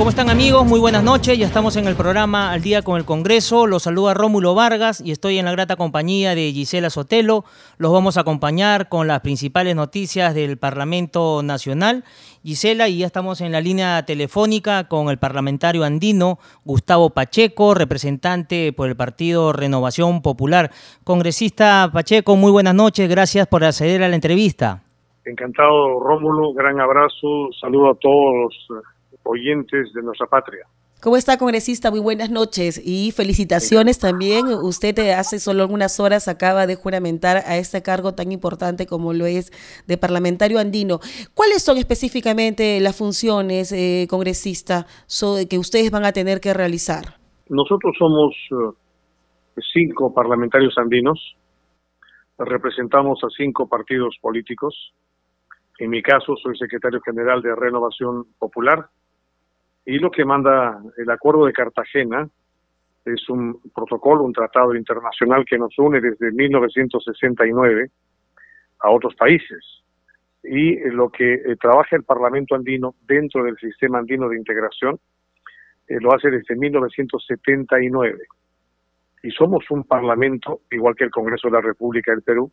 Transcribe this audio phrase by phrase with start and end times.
[0.00, 0.64] ¿Cómo están amigos?
[0.64, 1.36] Muy buenas noches.
[1.36, 3.66] Ya estamos en el programa Al Día con el Congreso.
[3.66, 7.44] Los saluda Rómulo Vargas y estoy en la grata compañía de Gisela Sotelo.
[7.76, 12.04] Los vamos a acompañar con las principales noticias del Parlamento Nacional.
[12.42, 18.72] Gisela, y ya estamos en la línea telefónica con el parlamentario andino Gustavo Pacheco, representante
[18.72, 20.70] por el Partido Renovación Popular.
[21.04, 23.06] Congresista Pacheco, muy buenas noches.
[23.06, 24.82] Gracias por acceder a la entrevista.
[25.26, 26.54] Encantado, Rómulo.
[26.54, 27.50] Gran abrazo.
[27.60, 28.34] Saludo a todos
[28.70, 28.82] los
[29.24, 30.66] oyentes de nuestra patria.
[31.02, 31.90] ¿Cómo está, congresista?
[31.90, 34.48] Muy buenas noches y felicitaciones también.
[34.48, 39.24] Usted hace solo algunas horas acaba de juramentar a este cargo tan importante como lo
[39.24, 39.50] es
[39.86, 41.00] de parlamentario andino.
[41.32, 44.86] ¿Cuáles son específicamente las funciones, eh, congresista,
[45.48, 47.16] que ustedes van a tener que realizar?
[47.48, 51.18] Nosotros somos eh, cinco parlamentarios andinos,
[52.36, 54.74] representamos a cinco partidos políticos.
[55.78, 58.86] En mi caso, soy secretario general de Renovación Popular
[59.84, 62.28] y lo que manda el Acuerdo de Cartagena
[63.04, 67.90] es un protocolo, un tratado internacional que nos une desde 1969
[68.80, 69.64] a otros países.
[70.42, 74.98] Y lo que eh, trabaja el Parlamento andino dentro del sistema andino de integración
[75.86, 78.18] eh, lo hace desde 1979.
[79.22, 82.50] Y somos un parlamento, igual que el Congreso de la República del Perú,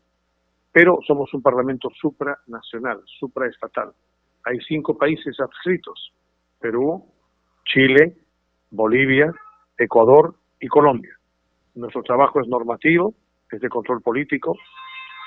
[0.72, 3.92] pero somos un parlamento supranacional, supraestatal.
[4.44, 6.14] Hay cinco países adscritos,
[6.60, 7.06] Perú,
[7.68, 8.14] Chile,
[8.72, 9.34] Bolivia,
[9.78, 11.16] Ecuador y Colombia.
[11.76, 13.14] Nuestro trabajo es normativo,
[13.52, 14.58] es de control político.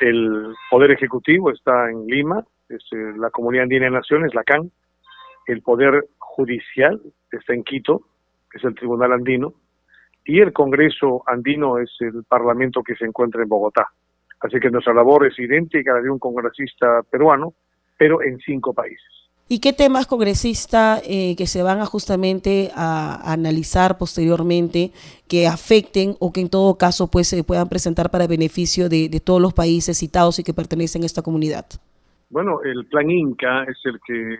[0.00, 4.70] El Poder Ejecutivo está en Lima, es eh, la Comunidad Andina de Naciones, la CAN.
[5.46, 7.00] El Poder Judicial
[7.30, 8.02] está en Quito,
[8.52, 9.54] es el Tribunal Andino.
[10.24, 13.88] Y el Congreso Andino es el Parlamento que se encuentra en Bogotá.
[14.40, 17.54] Así que nuestra labor es idéntica a la de un congresista peruano,
[17.98, 19.19] pero en cinco países.
[19.52, 24.92] ¿Y qué temas, congresista, eh, que se van a justamente a, analizar posteriormente
[25.26, 29.42] que afecten o que en todo caso pues se puedan presentar para beneficio de, todos
[29.42, 31.66] los países citados y que pertenecen a esta comunidad?
[32.28, 34.38] Bueno, el plan Inca es el que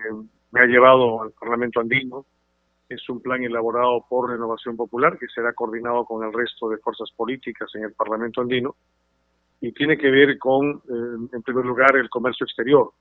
[0.53, 2.25] me ha llevado al Parlamento andino.
[2.89, 7.11] Es un plan elaborado por Renovación Popular que será coordinado con el resto de fuerzas
[7.17, 8.77] políticas en el Parlamento andino
[9.61, 12.93] y tiene que ver con, eh, en primer lugar, el comercio exterior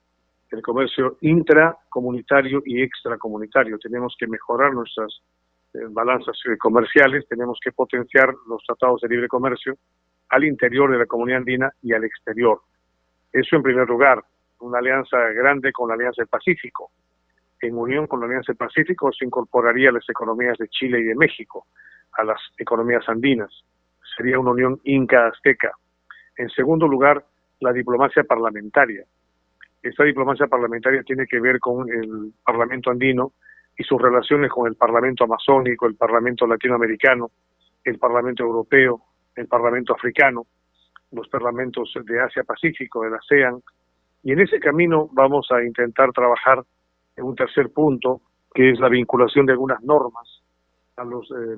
[0.51, 3.77] el comercio intracomunitario y extracomunitario.
[3.77, 5.21] Tenemos que mejorar nuestras
[5.73, 9.77] eh, balanzas comerciales, tenemos que potenciar los tratados de libre comercio
[10.29, 12.61] al interior de la comunidad andina y al exterior.
[13.31, 14.23] Eso en primer lugar,
[14.59, 16.91] una alianza grande con la Alianza del Pacífico.
[17.61, 21.15] En unión con la Alianza del Pacífico se incorporaría las economías de Chile y de
[21.15, 21.67] México
[22.13, 23.51] a las economías andinas.
[24.17, 25.71] Sería una unión inca-azteca.
[26.38, 27.23] En segundo lugar,
[27.59, 29.05] la diplomacia parlamentaria
[29.81, 33.34] esta diplomacia parlamentaria tiene que ver con el Parlamento andino
[33.78, 37.31] y sus relaciones con el Parlamento amazónico, el Parlamento latinoamericano,
[37.84, 39.01] el Parlamento europeo,
[39.35, 40.45] el Parlamento africano,
[41.12, 43.62] los parlamentos de Asia-Pacífico, de la ASEAN.
[44.23, 46.63] Y en ese camino vamos a intentar trabajar
[47.16, 48.22] en un tercer punto,
[48.53, 50.41] que es la vinculación de algunas normas
[50.97, 51.57] a los, eh,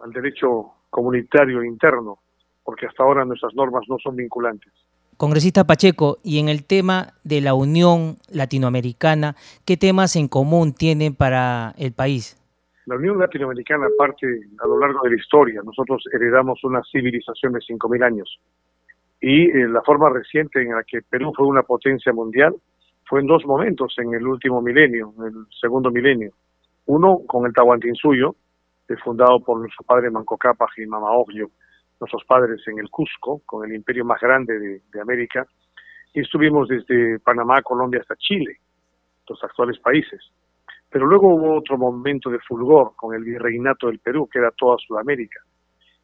[0.00, 2.18] al derecho comunitario interno,
[2.64, 4.72] porque hasta ahora nuestras normas no son vinculantes.
[5.16, 9.34] Congresista Pacheco, y en el tema de la Unión Latinoamericana,
[9.64, 12.36] ¿qué temas en común tienen para el país?
[12.86, 14.26] La Unión Latinoamericana parte
[14.58, 15.60] a lo largo de la historia.
[15.64, 18.38] Nosotros heredamos una civilización de 5.000 años.
[19.20, 22.54] Y eh, la forma reciente en la que Perú fue una potencia mundial
[23.08, 26.32] fue en dos momentos en el último milenio, en el segundo milenio.
[26.86, 28.36] Uno con el Tahuantinsuyo,
[29.02, 31.50] fundado por nuestro padre Manco Cápac y Mama Oglio,
[32.00, 35.46] nuestros padres en el Cusco, con el imperio más grande de, América,
[36.12, 38.58] y estuvimos desde Panamá, Colombia hasta Chile,
[39.28, 40.20] los actuales países.
[40.90, 44.76] Pero luego hubo otro momento de fulgor con el virreinato del Perú, que era toda
[44.78, 45.40] Sudamérica.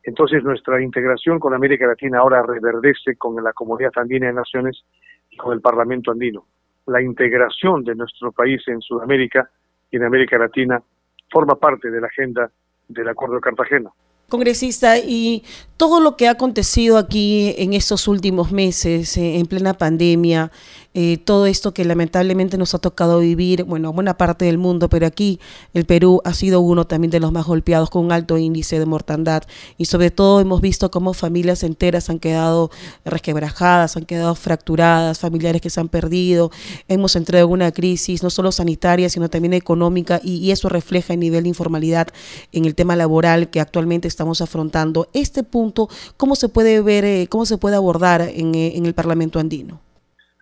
[0.03, 4.85] Entonces nuestra integración con América Latina ahora reverdece con la Comunidad Andina de Naciones
[5.31, 6.45] y con el Parlamento Andino.
[6.87, 9.49] La integración de nuestro país en Sudamérica
[9.91, 10.83] y en América Latina
[11.31, 12.51] forma parte de la agenda
[12.89, 13.91] del Acuerdo de Cartagena.
[14.29, 15.45] Congresista, y
[15.77, 20.51] todo lo que ha acontecido aquí en estos últimos meses, eh, en plena pandemia,
[20.95, 25.07] eh, todo esto que lamentablemente nos ha tocado vivir, bueno, buena parte del mundo, pero
[25.07, 25.41] aquí
[25.73, 28.85] el Perú ha sido uno también de los más golpeados con un alto índice de
[28.85, 29.43] mortandad
[29.79, 32.71] y sobre todo hemos visto cómo familias enteras han quedado
[33.05, 36.51] resquebrajadas, han quedado fracturadas, familiares que se han perdido,
[36.89, 41.21] hemos entrado en una crisis no solo sanitaria, sino también económica y, eso refleja el
[41.21, 42.09] nivel de informalidad
[42.53, 45.09] en el tema laboral que actualmente estamos afrontando.
[45.15, 48.93] Este punto, ¿cómo se puede ver, eh, cómo se puede abordar en, eh, en el
[48.93, 49.81] Parlamento andino?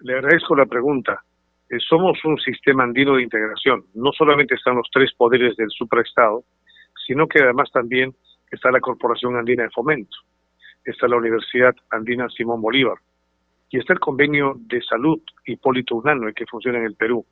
[0.01, 1.23] Le agradezco la pregunta.
[1.69, 3.85] Eh, somos un sistema andino de integración.
[3.95, 6.45] No solamente están los tres poderes del supraestado,
[7.07, 8.15] sino que además también
[8.51, 10.17] está la Corporación Andina de Fomento,
[10.85, 12.99] está la Universidad Andina Simón Bolívar
[13.69, 17.25] y está el convenio de salud Hipólito Unano que funciona en el Perú.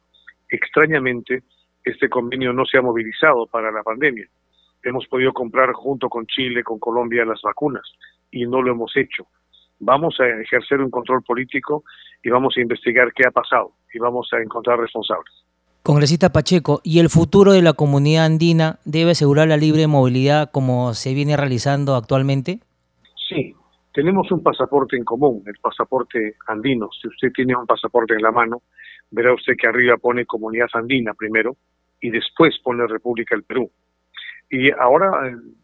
[0.49, 1.43] Extrañamente,
[1.83, 4.29] este convenio no se ha movilizado para la pandemia.
[4.83, 7.91] Hemos podido comprar junto con Chile, con Colombia, las vacunas
[8.31, 9.27] y no lo hemos hecho
[9.81, 11.85] vamos a ejercer un control político
[12.23, 15.33] y vamos a investigar qué ha pasado y vamos a encontrar responsables.
[15.83, 20.93] Congresista Pacheco, ¿y el futuro de la comunidad andina debe asegurar la libre movilidad como
[20.93, 22.61] se viene realizando actualmente?
[23.29, 23.55] Sí,
[23.93, 26.91] tenemos un pasaporte en común, el pasaporte andino.
[27.01, 28.63] Si usted tiene un pasaporte en la mano,
[29.11, 31.57] verá usted que arriba pone comunidad andina primero
[32.01, 33.71] y después pone República del Perú.
[34.51, 35.11] Y ahora,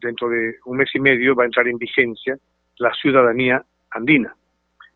[0.01, 2.37] dentro de un mes y medio, va a entrar en vigencia
[2.77, 3.63] la ciudadanía
[3.95, 4.35] andina.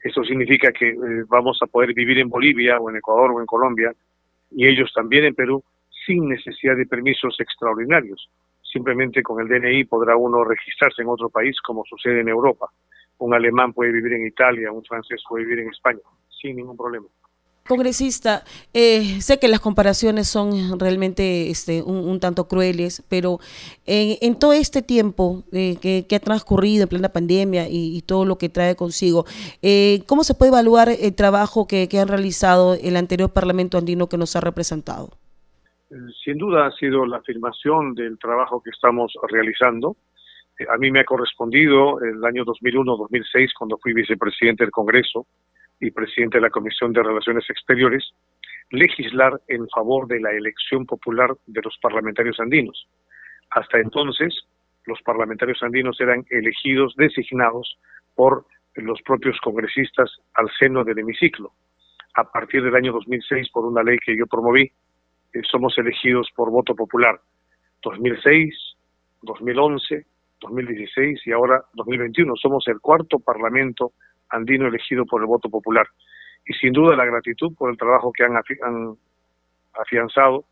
[0.03, 3.45] Eso significa que eh, vamos a poder vivir en Bolivia o en Ecuador o en
[3.45, 3.93] Colombia
[4.51, 5.63] y ellos también en Perú
[6.05, 8.29] sin necesidad de permisos extraordinarios.
[8.61, 12.69] Simplemente con el DNI podrá uno registrarse en otro país como sucede en Europa.
[13.17, 15.99] Un alemán puede vivir en Italia, un francés puede vivir en España,
[16.29, 17.07] sin ningún problema.
[17.69, 18.43] Congresista,
[18.73, 23.37] eh, sé que las comparaciones son realmente este, un, tanto crueles, pero
[23.85, 28.49] en, todo este tiempo eh, que, ha transcurrido en plena pandemia y, todo lo que
[28.49, 29.25] trae consigo,
[29.61, 34.09] eh, ¿cómo se puede evaluar el trabajo que, que han realizado el anterior Parlamento andino
[34.09, 35.11] que nos ha representado?
[36.23, 39.95] Sin duda ha sido la afirmación del trabajo que estamos realizando.
[40.73, 45.27] A mí me ha correspondido el año 2001-2006, cuando fui vicepresidente del Congreso,
[45.79, 48.11] y presidente de la Comisión de Relaciones Exteriores,
[48.71, 52.87] legislar en favor de la elección popular de los parlamentarios andinos.
[53.51, 54.45] Hasta entonces,
[54.85, 57.77] los parlamentarios andinos eran elegidos, designados
[58.15, 58.45] por
[58.75, 61.53] los propios congresistas al seno del hemiciclo.
[62.15, 64.71] A partir del año 2006, por una ley que yo promoví,
[65.33, 67.19] eh, somos elegidos por voto popular.
[67.81, 68.53] 2006,
[69.21, 70.05] 2011,
[70.41, 72.35] 2016 y ahora 2021.
[72.35, 73.93] Somos el cuarto parlamento
[74.29, 75.87] andino elegido por el voto popular.
[76.45, 78.97] Y sin duda la gratitud por el trabajo que han,
[79.73, 80.45] afianzado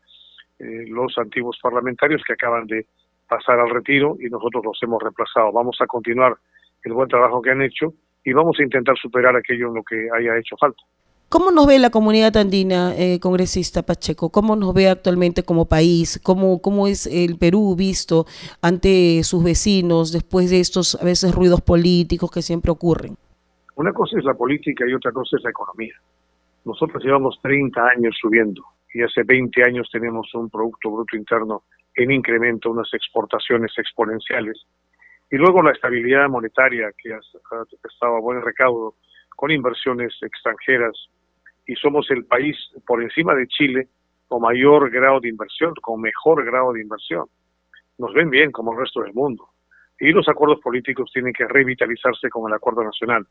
[0.58, 2.86] eh, los antiguos parlamentarios que acaban de
[3.28, 5.52] pasar al retiro y nosotros los hemos reemplazado.
[5.52, 6.36] Vamos a continuar
[6.84, 7.92] el buen trabajo que han hecho
[8.24, 10.82] y vamos a intentar superar aquello en lo que haya hecho falta.
[11.28, 14.30] ¿Cómo nos ve la comunidad andina, eh, congresista Pacheco?
[14.30, 16.18] ¿Cómo nos ve actualmente como país?
[16.22, 18.24] ¿Cómo, ¿Cómo es el Perú visto
[18.62, 23.18] ante sus vecinos después de estos a veces ruidos políticos que siempre ocurren?
[23.78, 25.94] Una cosa es la política y otra cosa es la economía.
[26.64, 31.62] Nosotros llevamos 30 años subiendo y hace 20 años tenemos un Producto Bruto Interno
[31.94, 34.66] en incremento, unas exportaciones exponenciales.
[35.30, 37.20] Y luego la estabilidad monetaria que ha,
[37.88, 38.96] estado a buen recaudo
[39.36, 40.98] con inversiones extranjeras
[41.64, 43.86] y somos el país por encima de Chile
[44.26, 47.26] con mayor grado de inversión, con mejor grado de inversión.
[47.96, 49.50] Nos ven bien como el resto del mundo.
[50.00, 53.24] Y los acuerdos políticos tienen que revitalizarse con el acuerdo nacional.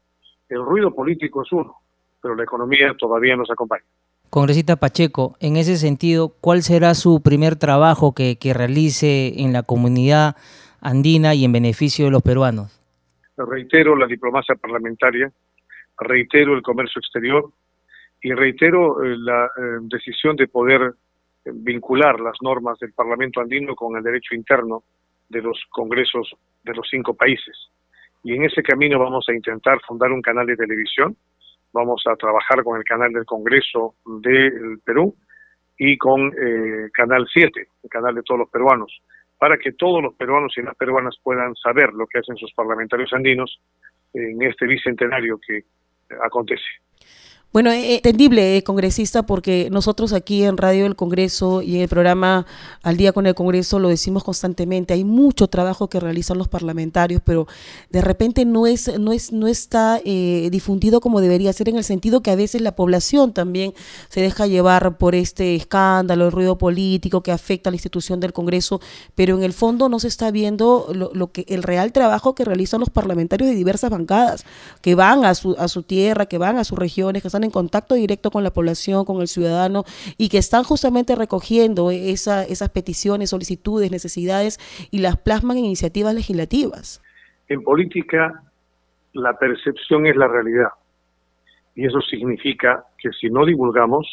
[0.49, 1.75] El ruido político es uno,
[2.21, 3.83] pero la economía todavía nos acompaña.
[4.29, 10.35] Congresista Pacheco, en ese sentido, ¿cuál será su primer trabajo que, realice en la comunidad
[10.81, 12.73] andina y en beneficio de los peruanos?
[13.37, 15.31] Reitero la diplomacia parlamentaria,
[15.99, 17.49] reitero el comercio exterior
[18.21, 19.49] y reitero eh, la eh,
[19.81, 20.81] decisión de poder
[21.45, 24.83] eh, vincular las normas del Parlamento andino con el derecho interno
[25.29, 27.55] de los congresos de los cinco países
[28.24, 31.15] y en ese camino vamos a intentar fundar un canal de televisión,
[31.74, 35.15] vamos a trabajar con el canal del Congreso del Perú
[35.77, 38.91] y con eh, Canal 7, el canal de todos los peruanos,
[39.38, 43.13] para que todos los peruanos y las peruanas puedan saber lo que hacen sus parlamentarios
[43.13, 43.59] andinos
[44.13, 45.63] en este bicentenario que
[46.24, 46.63] acontece.
[47.53, 51.87] Bueno, eh, entendible, eh, congresista, porque nosotros aquí en Radio del Congreso y en el
[51.87, 52.45] programa
[52.83, 54.93] Al Día con el Congreso lo decimos constantemente.
[54.93, 57.47] Hay mucho trabajo que realizan los parlamentarios, pero
[57.89, 61.85] de repente no es, no es, no está eh, difundido como debería ser, en el
[61.85, 63.73] sentido que a veces la población también
[64.09, 68.33] se deja llevar por este escándalo, el ruido político que afecta a la institución del
[68.33, 68.81] Congreso,
[69.15, 72.43] pero en el fondo no se está viendo lo, lo que el real trabajo que
[72.43, 74.43] realizan los parlamentarios de diversas bancadas,
[74.81, 77.51] que van a su, a su tierra, que van a sus regiones, que están en
[77.51, 79.84] contacto directo con la población, con el ciudadano
[80.17, 84.60] y que están justamente recogiendo esa, esas peticiones, solicitudes, necesidades
[84.91, 87.01] y las plasman en iniciativas legislativas.
[87.48, 88.44] En política,
[89.13, 90.70] la percepción es la realidad.
[91.75, 94.08] Y eso significa que si no divulgamos,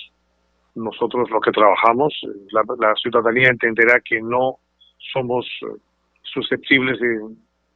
[0.74, 2.12] nosotros los que trabajamos,
[2.50, 4.58] la, la ciudadanía entenderá que no
[5.12, 5.80] somos eh,
[6.22, 7.20] susceptibles de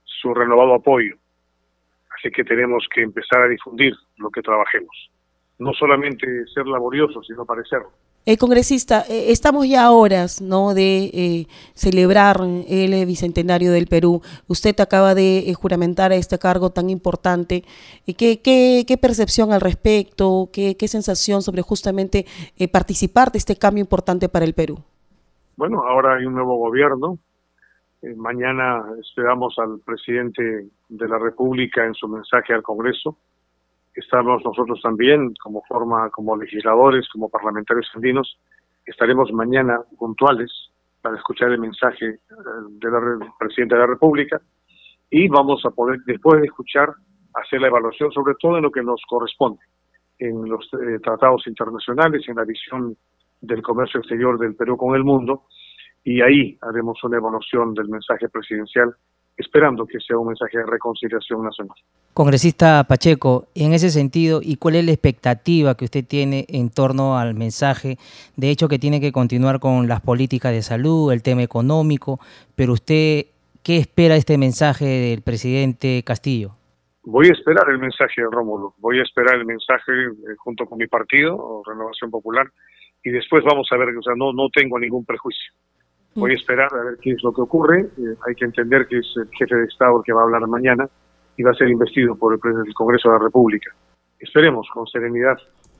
[0.04, 1.16] su renovado apoyo.
[2.18, 5.10] Así que tenemos que empezar a difundir lo que trabajemos
[5.58, 7.90] no solamente ser laborioso, sino parecerlo.
[8.28, 10.74] El congresista, eh, estamos ya a horas ¿no?
[10.74, 12.36] de eh, celebrar
[12.68, 14.20] el bicentenario del Perú.
[14.46, 17.64] Usted acaba de eh, juramentar a este cargo tan importante.
[18.04, 20.50] ¿Qué, qué, qué percepción al respecto?
[20.52, 22.26] ¿Qué, qué sensación sobre justamente
[22.70, 24.78] participar de este cambio importante para el Perú?
[25.56, 27.18] Bueno, ahora hay un nuevo gobierno.
[28.16, 33.16] mañana esperamos al presidente de la República en su mensaje al Congreso
[33.98, 38.38] estamos nosotros también como forma, como legisladores, como parlamentarios andinos,
[38.86, 40.50] estaremos mañana puntuales
[41.02, 42.18] para escuchar el mensaje eh,
[42.80, 44.40] del presidente de la República
[45.10, 46.90] y vamos a poder, después de escuchar,
[47.34, 49.60] hacer la evaluación sobre todo en lo que nos corresponde,
[50.18, 52.96] en los eh, tratados internacionales, en la visión
[53.40, 55.44] del comercio exterior del Perú con el mundo,
[56.04, 58.94] y ahí haremos una evaluación del mensaje presidencial
[59.38, 61.76] esperando que sea un mensaje de reconciliación nacional.
[62.12, 67.16] Congresista Pacheco, en ese sentido, ¿y cuál es la expectativa que usted tiene en torno
[67.16, 67.96] al mensaje?
[68.36, 72.18] De hecho, que tiene que continuar con las políticas de salud, el tema económico,
[72.56, 73.26] pero usted,
[73.62, 76.56] ¿qué espera este mensaje del presidente Castillo?
[77.04, 80.76] Voy a esperar el mensaje de Rómulo, voy a esperar el mensaje eh, junto con
[80.78, 82.50] mi partido, Renovación Popular,
[83.04, 85.52] y después vamos a ver, o sea, no, no tengo ningún prejuicio.
[86.18, 87.80] Voy a esperar a ver qué es lo que ocurre.
[87.80, 90.46] Eh, hay que entender que es el jefe de Estado el que va a hablar
[90.46, 90.88] mañana
[91.36, 93.70] y va a ser investido por el, el Congreso de la República.
[94.18, 95.36] Esperemos con serenidad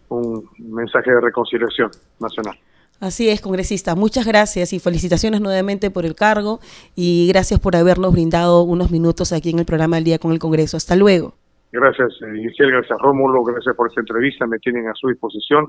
[0.09, 1.91] un mensaje de reconciliación
[2.21, 2.57] nacional.
[3.01, 3.95] Así es, congresista.
[3.95, 6.59] Muchas gracias y felicitaciones nuevamente por el cargo
[6.97, 10.41] y gracias por habernos brindado unos minutos aquí en el programa del Día con el
[10.41, 10.77] Congreso.
[10.77, 11.35] Hasta luego.
[11.71, 15.67] Gracias, eh, Giselle, gracias Rómulo, gracias por esta entrevista, me tienen a su disposición.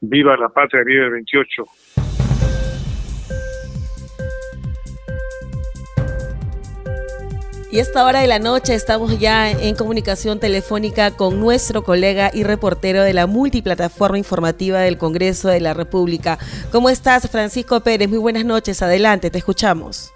[0.00, 2.05] Viva la patria, viva el 28.
[7.68, 12.30] Y a esta hora de la noche estamos ya en comunicación telefónica con nuestro colega
[12.32, 16.38] y reportero de la multiplataforma informativa del Congreso de la República.
[16.70, 18.08] ¿Cómo estás, Francisco Pérez?
[18.08, 18.82] Muy buenas noches.
[18.82, 20.12] Adelante, te escuchamos.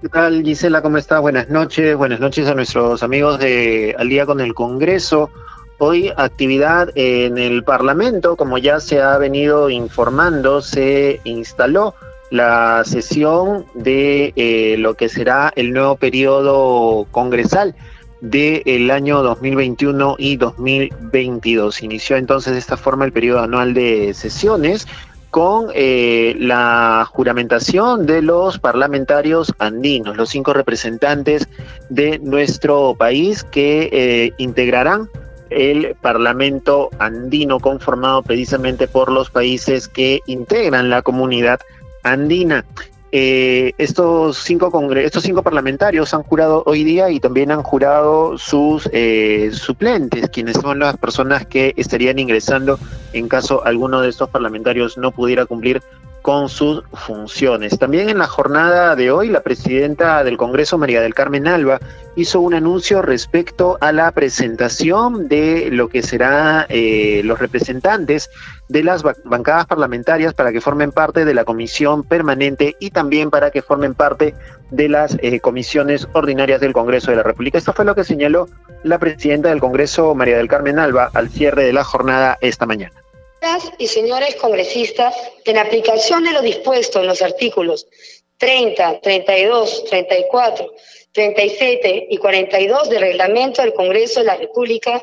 [0.00, 0.80] ¿Qué tal, Gisela?
[0.80, 1.20] ¿Cómo estás?
[1.20, 1.94] Buenas noches.
[1.94, 5.30] Buenas noches a nuestros amigos de Al día con el Congreso.
[5.78, 11.94] Hoy actividad en el Parlamento, como ya se ha venido informando, se instaló
[12.34, 17.76] la sesión de eh, lo que será el nuevo periodo congresal
[18.20, 21.84] del año 2021 y 2022.
[21.84, 24.88] Inició entonces de esta forma el periodo anual de sesiones
[25.30, 31.48] con eh, la juramentación de los parlamentarios andinos, los cinco representantes
[31.88, 35.08] de nuestro país que eh, integrarán
[35.50, 41.60] el Parlamento andino conformado precisamente por los países que integran la comunidad
[42.04, 42.64] andina.
[43.16, 48.88] Eh, estos, cinco estos cinco parlamentarios han jurado hoy día y también han jurado sus
[48.92, 52.76] eh, suplentes, quienes son las personas que estarían ingresando
[53.12, 55.80] en caso alguno de estos parlamentarios no pudiera cumplir
[56.24, 57.78] con sus funciones.
[57.78, 61.80] También en la jornada de hoy, la presidenta del Congreso, María del Carmen Alba,
[62.16, 68.30] hizo un anuncio respecto a la presentación de lo que serán eh, los representantes
[68.68, 73.50] de las bancadas parlamentarias para que formen parte de la comisión permanente y también para
[73.50, 74.34] que formen parte
[74.70, 77.58] de las eh, comisiones ordinarias del Congreso de la República.
[77.58, 78.48] Esto fue lo que señaló
[78.82, 83.04] la presidenta del Congreso, María del Carmen Alba, al cierre de la jornada esta mañana
[83.78, 87.86] y señores congresistas, en aplicación de lo dispuesto en los artículos
[88.38, 90.72] 30, 32, 34,
[91.12, 95.02] 37 y 42 del reglamento del Congreso de la República,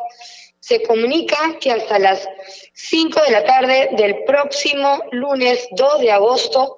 [0.61, 2.29] se comunica que hasta las
[2.73, 6.77] 5 de la tarde del próximo lunes 2 de agosto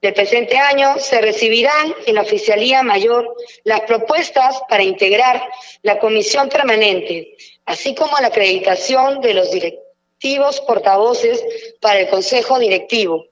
[0.00, 5.42] del presente año se recibirán en la Oficialía Mayor las propuestas para integrar
[5.82, 11.44] la comisión permanente, así como la acreditación de los respectivos portavoces
[11.80, 13.26] para el Consejo Directivo,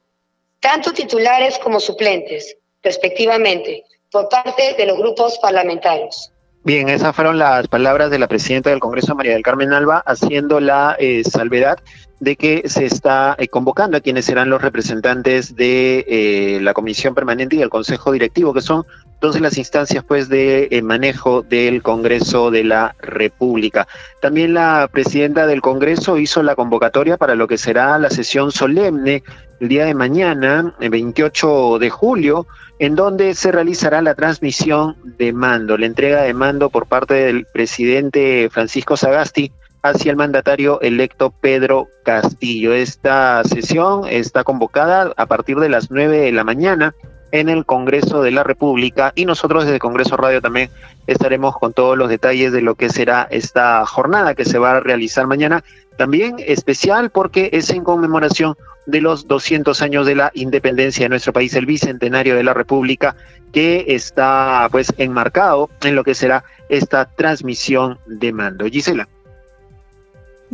[0.59, 6.34] tanto titulares como suplentes, respectivamente, por parte de los grupos parlamentarios.
[6.67, 10.61] Bien, esas fueron las palabras de la presidenta del Congreso, María del Carmen Alba, haciendo
[10.61, 11.79] la eh, salvedad
[12.25, 17.15] de que se está eh, convocando a quienes serán los representantes de eh, la Comisión
[17.15, 22.51] Permanente y el Consejo Directivo, que son entonces las instancias pues de manejo del Congreso
[22.51, 23.87] de la República.
[24.21, 29.23] También la presidenta del Congreso hizo la convocatoria para lo que será la sesión solemne
[29.61, 32.47] el día de mañana, el 28 de julio,
[32.79, 37.47] en donde se realizará la transmisión de mando, la entrega de mando por parte del
[37.47, 39.53] presidente Francisco Sagasti
[39.85, 42.73] hacia el mandatario electo Pedro Castillo.
[42.73, 46.95] Esta sesión está convocada a partir de las 9 de la mañana
[47.33, 50.71] en el Congreso de la República y nosotros desde Congreso Radio también
[51.07, 54.81] estaremos con todos los detalles de lo que será esta jornada que se va a
[54.81, 55.63] realizar mañana.
[55.99, 61.35] También especial porque es en conmemoración de los 200 años de la independencia de nuestro
[61.35, 63.17] país, el bicentenario de la República,
[63.53, 68.65] que está pues enmarcado en lo que será esta transmisión de mando.
[68.65, 69.09] Gisela.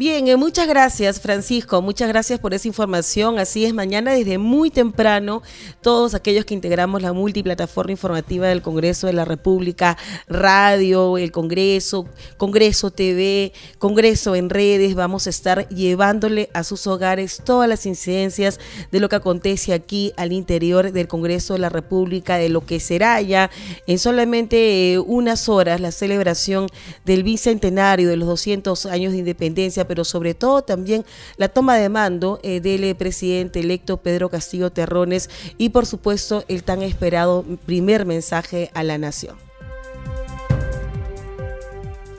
[0.01, 3.39] Bien, eh, muchas gracias Francisco, muchas gracias por esa información.
[3.39, 5.43] Así es, mañana desde muy temprano,
[5.83, 12.07] todos aquellos que integramos la multiplataforma informativa del Congreso de la República, radio, el Congreso,
[12.39, 18.59] Congreso TV, Congreso en redes, vamos a estar llevándole a sus hogares todas las incidencias
[18.91, 22.81] de lo que acontece aquí al interior del Congreso de la República, de lo que
[22.81, 23.51] será ya
[23.87, 26.69] en solamente eh, unas horas la celebración
[27.05, 31.05] del bicentenario de los 200 años de independencia pero sobre todo también
[31.37, 35.29] la toma de mando eh, del eh, presidente electo Pedro Castillo Terrones
[35.59, 39.50] y por supuesto el tan esperado primer mensaje a la nación.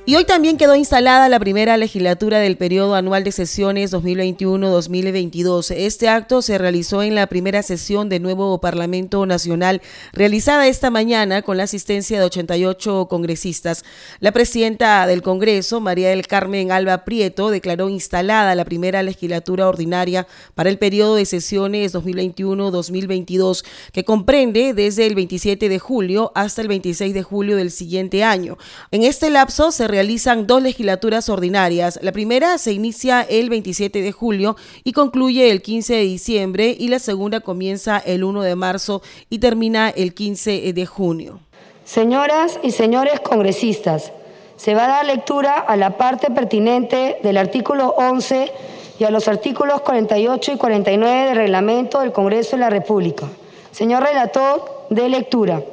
[0.03, 5.75] Y hoy también quedó instalada la primera legislatura del periodo anual de sesiones 2021-2022.
[5.77, 9.79] Este acto se realizó en la primera sesión del nuevo Parlamento Nacional,
[10.11, 13.85] realizada esta mañana con la asistencia de 88 congresistas.
[14.19, 20.25] La presidenta del Congreso, María del Carmen Alba Prieto, declaró instalada la primera legislatura ordinaria
[20.55, 26.69] para el periodo de sesiones 2021-2022, que comprende desde el 27 de julio hasta el
[26.69, 28.57] 26 de julio del siguiente año.
[28.89, 31.99] En este lapso se realizan dos legislaturas ordinarias.
[32.01, 36.87] La primera se inicia el 27 de julio y concluye el 15 de diciembre y
[36.87, 41.39] la segunda comienza el 1 de marzo y termina el 15 de junio.
[41.85, 44.11] Señoras y señores congresistas,
[44.55, 48.51] se va a dar lectura a la parte pertinente del artículo 11
[48.99, 53.27] y a los artículos 48 y 49 del reglamento del Congreso de la República.
[53.71, 55.63] Señor relator, de lectura.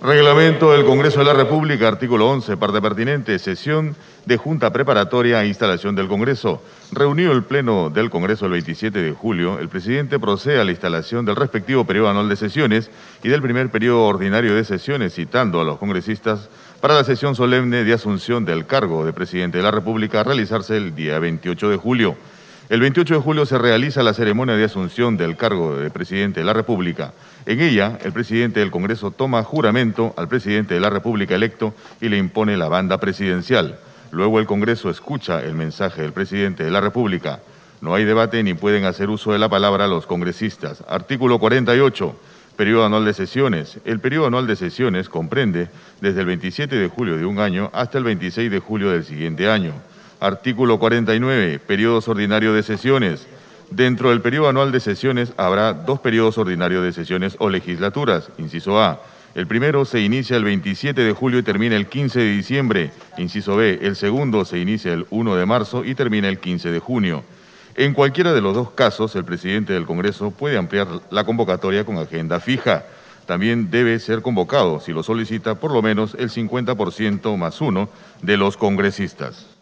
[0.00, 5.48] Reglamento del Congreso de la República, artículo 11, parte pertinente, sesión de Junta Preparatoria e
[5.48, 6.62] Instalación del Congreso.
[6.92, 11.24] Reunido el Pleno del Congreso el 27 de julio, el presidente procede a la instalación
[11.24, 12.92] del respectivo periodo anual de sesiones
[13.24, 16.48] y del primer periodo ordinario de sesiones, citando a los congresistas
[16.80, 20.76] para la sesión solemne de asunción del cargo de presidente de la República a realizarse
[20.76, 22.16] el día 28 de julio.
[22.68, 26.44] El 28 de julio se realiza la ceremonia de asunción del cargo de presidente de
[26.44, 27.14] la República.
[27.46, 32.10] En ella, el presidente del Congreso toma juramento al presidente de la República electo y
[32.10, 33.78] le impone la banda presidencial.
[34.10, 37.40] Luego el Congreso escucha el mensaje del presidente de la República.
[37.80, 40.84] No hay debate ni pueden hacer uso de la palabra los congresistas.
[40.88, 42.16] Artículo 48.
[42.54, 43.78] Periodo anual de sesiones.
[43.86, 45.68] El periodo anual de sesiones comprende
[46.02, 49.48] desde el 27 de julio de un año hasta el 26 de julio del siguiente
[49.48, 49.72] año.
[50.20, 51.60] Artículo 49.
[51.60, 53.26] Periodos ordinarios de sesiones.
[53.70, 58.30] Dentro del periodo anual de sesiones habrá dos periodos ordinarios de sesiones o legislaturas.
[58.38, 59.00] Inciso A.
[59.36, 62.90] El primero se inicia el 27 de julio y termina el 15 de diciembre.
[63.16, 63.78] Inciso B.
[63.82, 67.22] El segundo se inicia el 1 de marzo y termina el 15 de junio.
[67.76, 71.96] En cualquiera de los dos casos, el presidente del Congreso puede ampliar la convocatoria con
[71.96, 72.86] agenda fija.
[73.26, 77.88] También debe ser convocado, si lo solicita, por lo menos el 50% más uno
[78.22, 79.57] de los congresistas.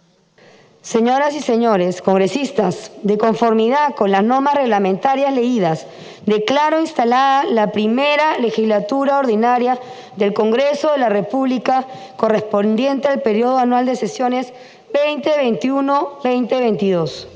[0.86, 5.84] Señoras y señores congresistas, de conformidad con las normas reglamentarias leídas,
[6.26, 9.80] declaro instalada la primera legislatura ordinaria
[10.14, 14.52] del Congreso de la República correspondiente al periodo anual de sesiones
[14.92, 17.35] 2021-2022.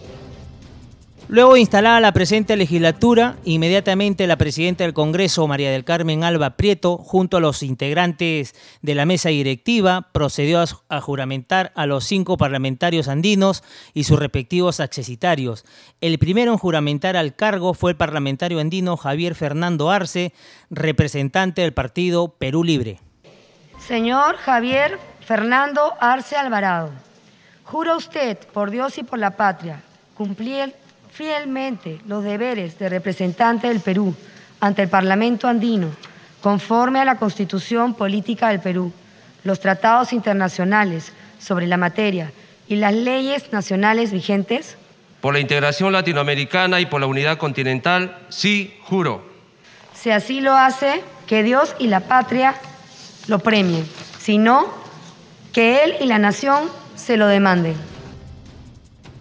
[1.30, 6.96] Luego instalada la presente legislatura, inmediatamente la presidenta del Congreso, María del Carmen Alba Prieto,
[6.96, 13.06] junto a los integrantes de la mesa directiva, procedió a juramentar a los cinco parlamentarios
[13.06, 13.62] andinos
[13.94, 15.64] y sus respectivos accesitarios.
[16.00, 20.32] El primero en juramentar al cargo fue el parlamentario andino Javier Fernando Arce,
[20.68, 22.98] representante del partido Perú Libre.
[23.78, 26.90] Señor Javier Fernando Arce Alvarado,
[27.62, 29.84] jura usted por Dios y por la patria
[30.16, 30.74] cumplir
[31.12, 34.14] fielmente los deberes de representante del Perú
[34.61, 35.88] ante el Parlamento andino,
[36.40, 38.92] conforme a la Constitución Política del Perú,
[39.44, 42.33] los tratados internacionales sobre la materia
[42.68, 44.77] y las leyes nacionales vigentes?
[45.20, 49.23] Por la integración latinoamericana y por la unidad continental, sí, juro.
[49.94, 52.55] Si así lo hace, que Dios y la patria
[53.27, 53.87] lo premien.
[54.18, 54.66] Si no,
[55.53, 57.75] que Él y la nación se lo demanden.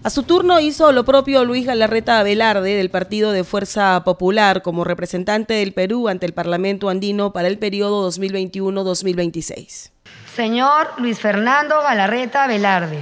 [0.01, 4.85] A su turno hizo lo propio Luis Galarreta Velarde del Partido de Fuerza Popular como
[4.85, 9.91] representante del Perú ante el Parlamento andino para el periodo 2021-2026.
[10.33, 13.01] Señor Luis Fernando Galarreta Velarde,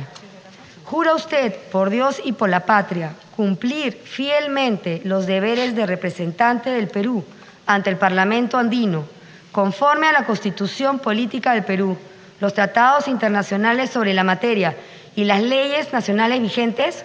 [0.86, 6.88] ¿jura usted por Dios y por la patria cumplir fielmente los deberes de representante del
[6.88, 7.24] Perú
[7.68, 9.06] ante el Parlamento andino
[9.52, 11.96] conforme a la Constitución Política del Perú,
[12.40, 14.76] los tratados internacionales sobre la materia
[15.18, 17.04] y las leyes nacionales vigentes?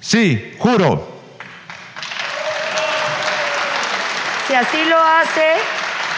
[0.00, 1.06] Sí, juro.
[4.48, 5.52] Si así lo hace,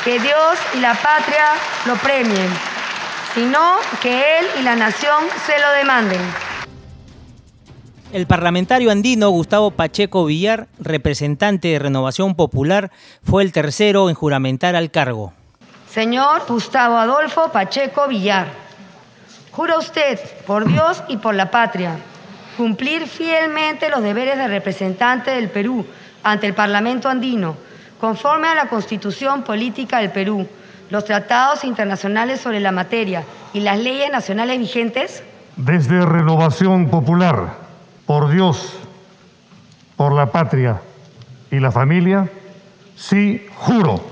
[0.05, 1.47] que Dios y la patria
[1.87, 2.49] lo premien,
[3.35, 3.59] sino
[4.01, 6.21] que Él y la nación se lo demanden.
[8.13, 12.93] El parlamentario andino Gustavo Pacheco Villar, representante de Renovación Popular,
[13.25, 15.33] fue el tercero en juramentar al cargo.
[15.91, 18.68] Señor Gustavo Adolfo Pacheco Villar.
[19.59, 21.97] Jura usted, por Dios y por la patria,
[22.57, 25.85] cumplir fielmente los deberes de representante del Perú
[26.23, 27.57] ante el Parlamento andino,
[28.01, 30.47] conforme a la Constitución Política del Perú,
[30.91, 35.25] los tratados internacionales sobre la materia y las leyes nacionales vigentes?
[35.57, 37.55] Desde Renovación Popular,
[38.07, 38.77] por Dios,
[39.97, 40.81] por la patria
[41.51, 42.29] y la familia,
[42.95, 44.05] sí juro.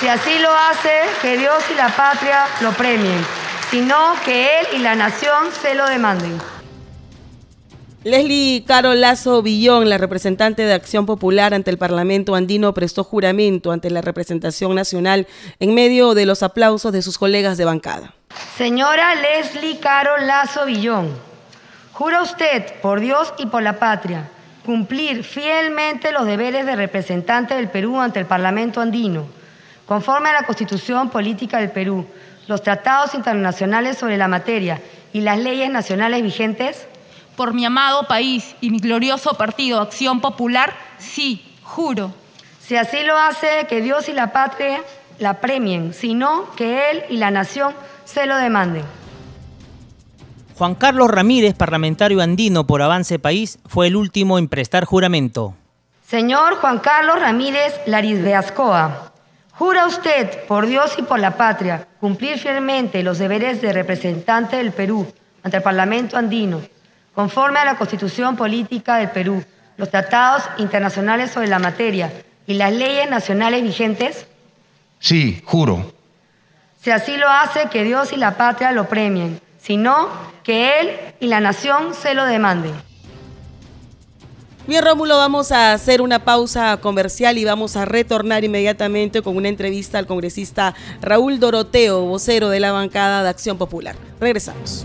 [0.00, 3.20] Si así lo hace, que Dios y la patria lo premien,
[3.68, 6.38] sino que Él y la nación se lo demanden.
[8.04, 13.72] Leslie Caro Lazo Villón, la representante de Acción Popular ante el Parlamento andino, prestó juramento
[13.72, 15.26] ante la representación nacional
[15.58, 18.14] en medio de los aplausos de sus colegas de bancada.
[18.56, 21.10] Señora Leslie Caro Lazo Villón,
[21.92, 24.28] ¿jura usted, por Dios y por la patria,
[24.64, 29.37] cumplir fielmente los deberes de representante del Perú ante el Parlamento andino?
[29.88, 32.06] Conforme a la Constitución Política del Perú,
[32.46, 34.82] los tratados internacionales sobre la materia
[35.14, 36.86] y las leyes nacionales vigentes?
[37.36, 42.12] Por mi amado país y mi glorioso partido Acción Popular, sí, juro.
[42.60, 44.82] Si así lo hace, que Dios y la patria
[45.18, 47.72] la premien, sino que Él y la nación
[48.04, 48.84] se lo demanden.
[50.58, 55.54] Juan Carlos Ramírez, parlamentario andino por Avance País, fue el último en prestar juramento.
[56.06, 59.12] Señor Juan Carlos Ramírez Larizbeascoa,
[59.58, 64.70] ¿Jura usted, por Dios y por la patria, cumplir fielmente los deberes de representante del
[64.70, 66.62] Perú ante el Parlamento andino,
[67.12, 69.44] conforme a la Constitución Política del Perú,
[69.76, 72.12] los tratados internacionales sobre la materia
[72.46, 74.28] y las leyes nacionales vigentes?
[75.00, 75.92] Sí, juro.
[76.80, 80.08] Si así lo hace, que Dios y la patria lo premien, si no,
[80.44, 82.74] que Él y la nación se lo demanden.
[84.68, 89.48] Bien, Rómulo, vamos a hacer una pausa comercial y vamos a retornar inmediatamente con una
[89.48, 93.96] entrevista al congresista Raúl Doroteo, vocero de la bancada de Acción Popular.
[94.20, 94.84] Regresamos.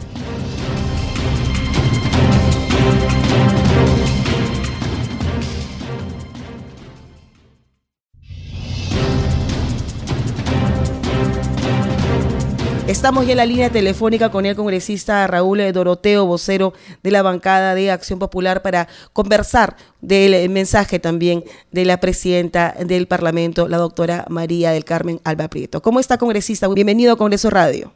[12.93, 17.73] Estamos ya en la línea telefónica con el congresista Raúl Doroteo, vocero de la bancada
[17.73, 24.25] de Acción Popular, para conversar del mensaje también de la presidenta del Parlamento, la doctora
[24.29, 25.81] María del Carmen Alba Prieto.
[25.81, 26.67] ¿Cómo está, congresista?
[26.67, 27.91] Bienvenido a Congreso Radio.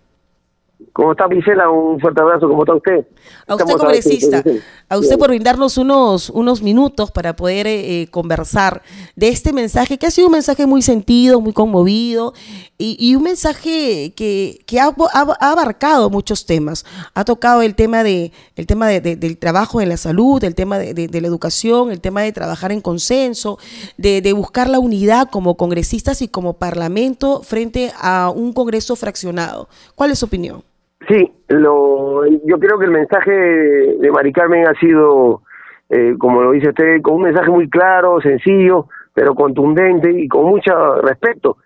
[0.94, 1.70] ¿Cómo está, Gisela?
[1.70, 2.48] Un fuerte abrazo.
[2.48, 3.08] ¿Cómo está usted?
[3.48, 4.44] A usted, congresista.
[4.90, 8.84] A usted por brindarnos unos, unos minutos para poder eh, conversar
[9.16, 12.34] de este mensaje, que ha sido un mensaje muy sentido, muy conmovido,
[12.80, 14.94] y, un mensaje que, que ha,
[15.40, 16.86] abarcado muchos temas.
[17.16, 21.10] Ha tocado el tema, de, el tema del trabajo en la salud, el tema de,
[21.22, 23.58] la educación, el tema de trabajar en consenso,
[23.98, 29.70] de buscar la unidad como congresistas y como parlamento frente a un Congreso fraccionado.
[29.96, 30.67] ¿Cuál es su opinión?
[31.08, 35.42] Sí, lo, yo creo que el mensaje de Mari Carmen ha sido,
[35.90, 40.46] eh, como lo dice usted, con un mensaje muy claro, sencillo, pero contundente y con
[40.46, 41.58] mucho respeto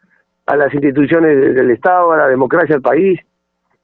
[0.46, 3.20] a las instituciones del Estado, a la democracia del país.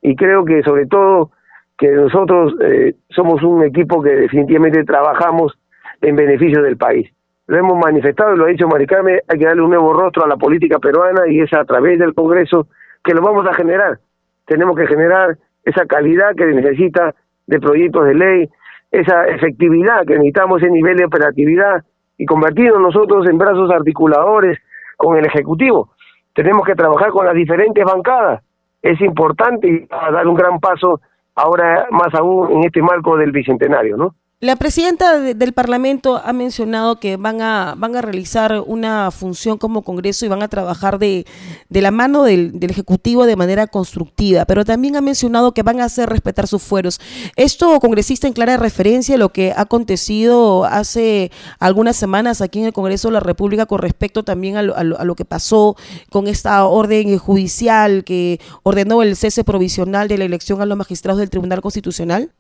[0.02, 1.32] Y creo que sobre todo
[1.78, 5.58] que nosotros eh, somos un equipo que definitivamente trabajamos
[6.02, 7.10] en beneficio del país.
[7.48, 10.24] Lo hemos manifestado y lo ha dicho Mari Carmen, hay que darle un nuevo rostro
[10.24, 12.68] a la política peruana y es a través del Congreso
[13.04, 14.00] que lo vamos a generar.
[14.46, 17.14] Tenemos que generar esa calidad que necesita
[17.46, 18.50] de proyectos de ley,
[18.90, 21.84] esa efectividad que necesitamos, ese nivel de operatividad
[22.18, 24.58] y convertirnos nosotros en brazos articuladores
[24.96, 25.90] con el Ejecutivo.
[26.34, 28.42] Tenemos que trabajar con las diferentes bancadas.
[28.82, 31.02] Es importante dar un gran paso
[31.36, 34.16] ahora más aún en este marco del Bicentenario, ¿no?
[34.40, 39.82] La presidenta del Parlamento ha mencionado que van a, van a realizar una función como
[39.82, 41.26] Congreso y van a trabajar de,
[41.70, 45.86] de la mano del, Ejecutivo de manera constructiva, pero también ha mencionado que van a
[45.86, 47.02] hacer respetar sus fueros.
[47.36, 52.66] Esto, congresista, en clara referencia a lo que ha acontecido hace algunas semanas aquí en
[52.66, 55.76] el Congreso de la República con respecto también a lo, a lo que pasó
[56.12, 61.18] con esta orden judicial que ordenó el cese provisional de la elección a los magistrados
[61.18, 62.32] del Tribunal Constitucional.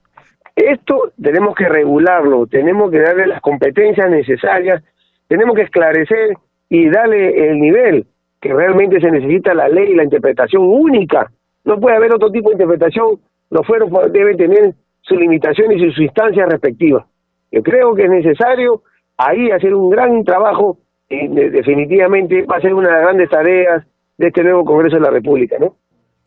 [0.57, 4.83] Esto tenemos que regularlo, tenemos que darle las competencias necesarias,
[5.27, 6.33] tenemos que esclarecer
[6.67, 8.07] y darle el nivel
[8.41, 11.31] que realmente se necesita la ley y la interpretación única.
[11.63, 13.19] No puede haber otro tipo de interpretación,
[13.51, 17.05] los fueros deben tener sus limitaciones y sus instancias respectivas.
[17.51, 18.81] Yo creo que es necesario
[19.15, 23.85] ahí hacer un gran trabajo y definitivamente va a ser una de las grandes tareas
[24.17, 25.75] de este nuevo Congreso de la República, ¿no?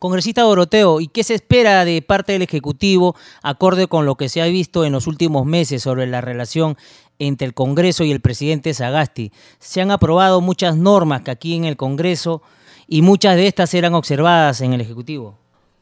[0.01, 4.41] Congresista Doroteo, ¿y qué se espera de parte del Ejecutivo acorde con lo que se
[4.41, 6.77] ha visto en los últimos meses sobre la relación
[7.19, 9.31] entre el Congreso y el presidente Sagasti?
[9.59, 12.41] Se han aprobado muchas normas que aquí en el Congreso
[12.89, 15.35] y muchas de estas eran observadas en el Ejecutivo.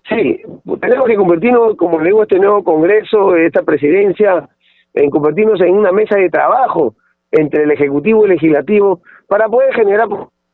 [0.08, 0.40] Sí,
[0.80, 4.48] tenemos que convertirnos, como le digo, este nuevo Congreso, esta presidencia,
[4.94, 6.96] en convertirnos en una mesa de trabajo
[7.30, 10.08] entre el Ejecutivo y el Legislativo para poder generar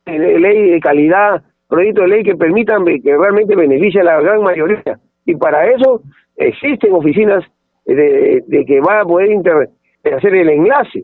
[0.05, 1.41] ley de calidad
[1.75, 4.97] proyectos de ley que permitan que realmente beneficie a la gran mayoría.
[5.25, 6.01] Y para eso
[6.37, 7.43] existen oficinas
[7.85, 9.29] de, que va a poder
[10.15, 11.03] hacer el enlace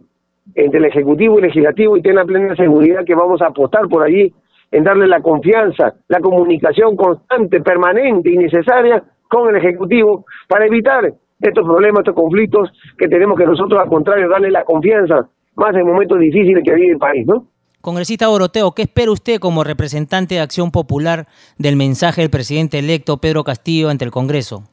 [0.56, 3.88] entre el Ejecutivo y el Legislativo y tener la plena seguridad que vamos a apostar
[3.88, 4.34] por allí
[4.72, 11.12] en darle la confianza, la comunicación constante, permanente y necesaria con el Ejecutivo para evitar
[11.42, 15.86] estos problemas, estos conflictos que tenemos que nosotros, al contrario, darle la confianza más en
[15.86, 17.48] momentos difíciles que vive el país, ¿no?
[17.82, 21.26] Congresista Boroteo, ¿qué espera usted como representante de Acción Popular
[21.58, 24.63] del mensaje del presidente electo Pedro Castillo ante el Congreso?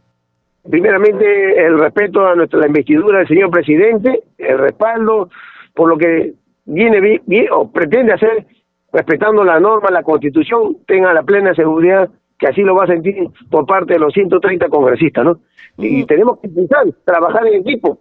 [0.68, 5.30] Primeramente, el respeto a nuestra la investidura del señor presidente, el respaldo
[5.74, 6.34] por lo que
[6.66, 8.46] viene o pretende hacer,
[8.92, 13.16] respetando la norma, la constitución, tenga la plena seguridad que así lo va a sentir
[13.50, 15.40] por parte de los 130 congresistas, ¿no?
[15.78, 18.00] Y tenemos que pensar, trabajar en equipo,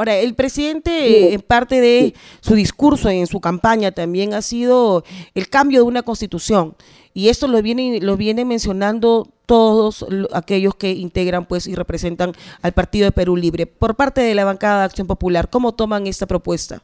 [0.00, 5.02] Ahora, el presidente, en parte de su discurso, en su campaña, también ha sido
[5.34, 6.74] el cambio de una constitución.
[7.14, 12.30] Y esto lo viene, lo viene mencionando todos aquellos que integran pues y representan
[12.62, 13.66] al Partido de Perú Libre.
[13.66, 16.76] Por parte de la bancada de Acción Popular, ¿cómo toman esta propuesta?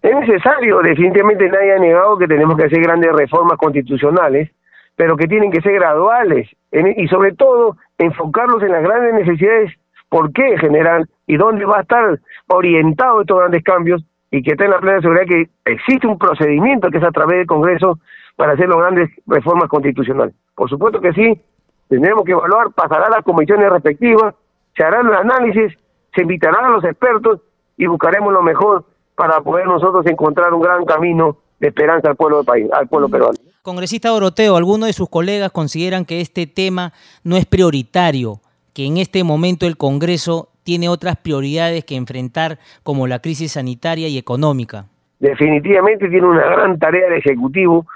[0.00, 4.50] Es necesario, definitivamente nadie ha negado que tenemos que hacer grandes reformas constitucionales,
[4.96, 9.72] pero que tienen que ser graduales y sobre todo enfocarlos en las grandes necesidades
[10.12, 14.72] por qué generan y dónde va a estar orientado estos grandes cambios y que tenga
[14.72, 17.98] la plena seguridad que existe un procedimiento que es a través del Congreso
[18.36, 20.34] para hacer las grandes reformas constitucionales.
[20.54, 21.40] Por supuesto que sí,
[21.88, 24.34] tendremos que evaluar, pasará a las comisiones respectivas,
[24.76, 25.72] se harán los análisis,
[26.14, 27.40] se invitarán a los expertos
[27.78, 32.36] y buscaremos lo mejor para poder nosotros encontrar un gran camino de esperanza al pueblo
[32.38, 33.38] del país, al pueblo peruano.
[33.62, 36.92] Congresista Doroteo, algunos de sus colegas consideran que este tema
[37.24, 38.42] no es prioritario
[38.74, 44.08] que en este momento el Congreso tiene otras prioridades que enfrentar, como la crisis sanitaria
[44.08, 44.86] y económica.
[45.18, 47.86] Definitivamente tiene una gran tarea el Ejecutivo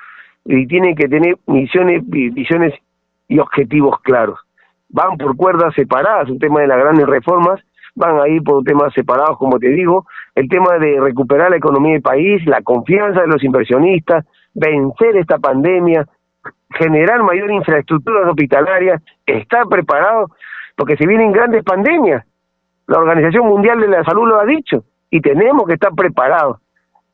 [0.44, 2.74] y tiene que tener misiones, visiones
[3.28, 4.38] y objetivos claros.
[4.88, 7.60] Van por cuerdas separadas, un tema de las grandes reformas,
[7.96, 11.94] van a ir por temas separados, como te digo, el tema de recuperar la economía
[11.94, 16.06] del país, la confianza de los inversionistas, vencer esta pandemia,
[16.78, 20.30] generar mayor infraestructura hospitalaria, estar preparado
[20.76, 22.24] porque se vienen grandes pandemias.
[22.86, 26.58] La Organización Mundial de la Salud lo ha dicho y tenemos que estar preparados.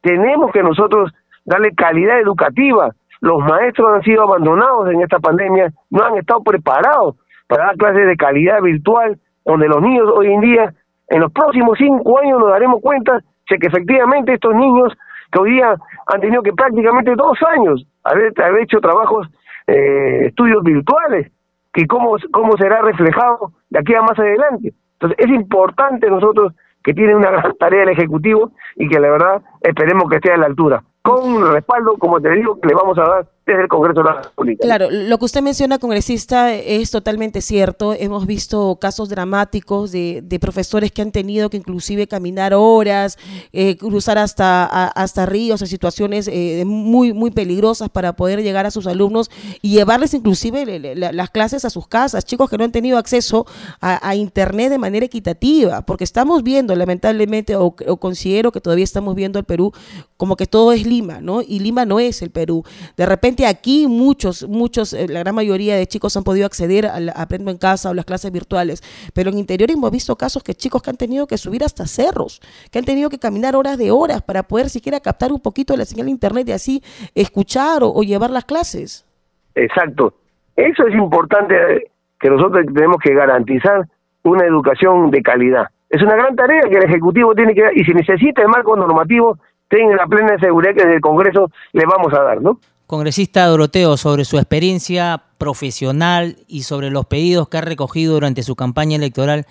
[0.02, 1.12] Tenemos que nosotros
[1.44, 2.90] darle calidad educativa.
[3.20, 8.06] Los maestros han sido abandonados en esta pandemia, no han estado preparados para dar clases
[8.06, 10.74] de calidad virtual, donde los niños hoy en día,
[11.08, 14.92] en los próximos cinco años nos daremos cuenta de que efectivamente estos niños
[15.30, 15.74] que hoy día
[16.06, 19.28] han tenido que prácticamente dos años haber, haber hecho trabajos,
[19.66, 21.30] eh, estudios virtuales,
[21.72, 24.72] que cómo, cómo será reflejado de aquí a más adelante.
[24.94, 29.42] Entonces, es importante nosotros que tiene una gran tarea el Ejecutivo y que la verdad
[29.60, 30.82] esperemos que esté a la altura.
[31.02, 34.04] Con un respaldo, como te digo, que le vamos a dar desde el Congreso de
[34.04, 34.62] la República.
[34.62, 37.92] Claro, lo que usted menciona, congresista, es totalmente cierto.
[37.92, 43.18] Hemos visto casos dramáticos de, profesores que han tenido que inclusive caminar horas,
[43.52, 48.70] eh, cruzar hasta, hasta ríos, en situaciones eh, muy, muy peligrosas para poder llegar a
[48.70, 52.24] sus alumnos y llevarles inclusive las clases a sus casas.
[52.24, 53.46] Chicos que no han tenido acceso
[53.80, 59.38] a, Internet de manera equitativa, porque estamos viendo, lamentablemente, o, considero que todavía estamos viendo
[59.38, 59.72] el Perú
[60.16, 61.42] como que todo es Lima, ¿no?
[61.42, 62.64] Y Lima no es el Perú.
[62.96, 66.98] De repente aquí muchos, muchos, eh, la gran mayoría de chicos han podido acceder a
[67.16, 68.82] Aprendo en Casa o las clases virtuales,
[69.14, 72.40] pero en interior hemos visto casos que chicos que han tenido que subir hasta cerros,
[72.70, 75.78] que han tenido que caminar horas de horas para poder siquiera captar un poquito de
[75.78, 76.82] la señal de internet y así
[77.14, 79.06] escuchar o, llevar las clases.
[79.54, 80.14] Exacto.
[80.56, 83.86] Eso es importante eh, que nosotros tenemos que garantizar
[84.24, 85.66] una educación de calidad.
[85.88, 88.76] Es una gran tarea que el Ejecutivo tiene que dar y si necesita el marco
[88.76, 92.58] normativo, tenga la plena seguridad que desde el Congreso le vamos a dar, ¿no?
[92.92, 98.54] Congresista Doroteo, sobre su experiencia profesional y sobre los pedidos que ha recogido durante su
[98.54, 99.46] campaña electoral,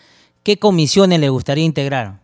[0.45, 2.19] ¿qué comisiones le gustaría integrar?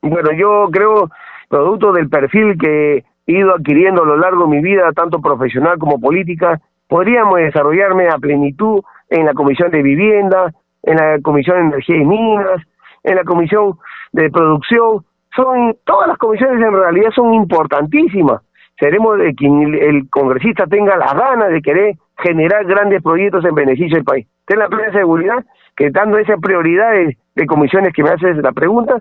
[0.00, 1.10] Bueno, yo creo,
[1.50, 5.76] producto del perfil que he ido adquiriendo a lo largo de mi vida, tanto profesional
[5.78, 11.62] como política, podríamos desarrollarme a plenitud en la Comisión de Vivienda, en la Comisión de
[11.66, 12.62] Energía y Minas,
[13.04, 13.74] en la Comisión
[14.12, 15.04] de Producción,
[15.36, 18.40] son todas las comisiones en realidad son importantísimas.
[18.78, 23.96] Seremos de quien el congresista tenga la gana de querer generar grandes proyectos en beneficio
[23.96, 24.26] del país.
[24.46, 29.00] Ten la plena seguridad que dando esas prioridades de comisiones que me haces la pregunta,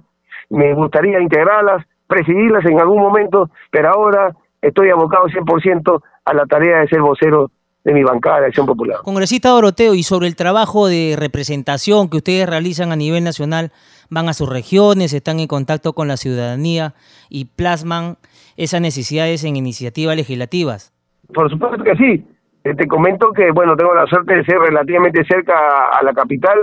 [0.50, 6.80] me gustaría integrarlas, presidirlas en algún momento, pero ahora estoy abocado 100% a la tarea
[6.80, 7.52] de ser vocero
[7.86, 8.98] de mi bancada de Acción Popular.
[9.04, 13.71] Congresista Doroteo, y sobre el trabajo de representación que ustedes realizan a nivel nacional,
[14.10, 16.95] van a sus regiones, están en contacto con la ciudadanía
[17.30, 18.17] y plasman
[18.58, 20.93] esas necesidades en iniciativas legislativas.
[21.34, 22.26] Por supuesto que sí.
[22.63, 25.54] Eh, te comento que, bueno, tengo la suerte de ser relativamente cerca
[25.93, 26.58] a la capital,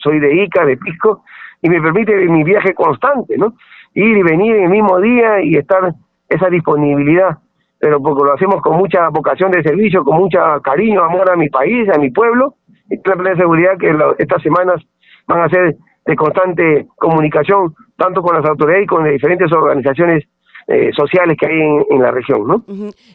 [0.00, 1.24] soy de Ica, de Pisco,
[1.60, 3.54] y me permite mi viaje constante, ¿no?
[3.94, 5.92] Ir y venir en el mismo día y estar
[6.28, 7.38] esa disponibilidad,
[7.78, 11.48] pero porque lo hacemos con mucha vocación de servicio, con mucho cariño, amor a mi
[11.48, 12.54] país, a mi pueblo,
[12.90, 14.82] y la seguridad que estas semanas
[15.26, 20.24] van a ser de constante comunicación, tanto con las autoridades y con las diferentes organizaciones
[20.70, 21.52] eh, sociales que hay
[21.88, 22.62] en, la región, ¿no?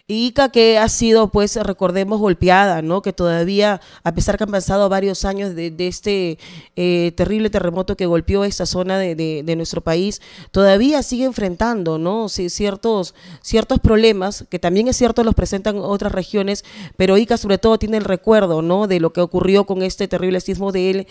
[0.07, 3.03] Y Ica que ha sido, pues, recordemos, golpeada, ¿no?
[3.03, 6.39] Que todavía, a pesar que han pasado varios años de, este
[6.75, 12.27] eh, terrible terremoto que golpeó esta zona de, nuestro país, todavía sigue enfrentando, ¿no?
[12.27, 13.13] ciertos,
[13.43, 16.65] ciertos problemas, que también es cierto los presentan otras regiones,
[16.97, 18.87] pero Ica sobre todo tiene el recuerdo, ¿no?
[18.87, 21.05] De lo que ocurrió con este terrible sismo del